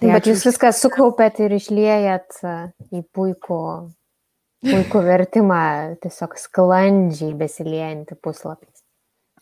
[0.00, 2.40] Tai bet jūs viską sukaupėt ir išliejat
[2.90, 3.60] į puikų,
[4.64, 5.60] puikų vertimą,
[6.02, 8.68] tiesiog sklandžiai besiliejantį puslapį.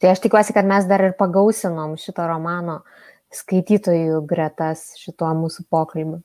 [0.03, 2.81] Tai aš tikiuosi, kad mes dar ir pagausinom šito romano
[3.33, 6.21] skaitytojų gretas šituo mūsų pokalbiu.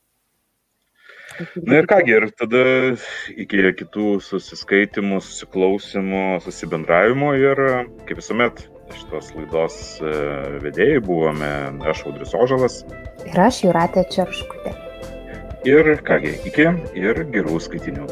[1.67, 2.63] Na ir kągi, ir tada
[3.37, 7.61] iki kitų susiskaitimų, susiklausimų, susibendravimo ir
[8.07, 8.63] kaip visuomet
[8.95, 10.13] šitos laidos e,
[10.63, 11.51] vedėjai buvome
[11.91, 12.79] aš Audris Ožalas.
[13.27, 14.73] Ir aš Juratė Čerškutė.
[15.67, 18.07] Ir kągi, iki ir gerų skaitinių.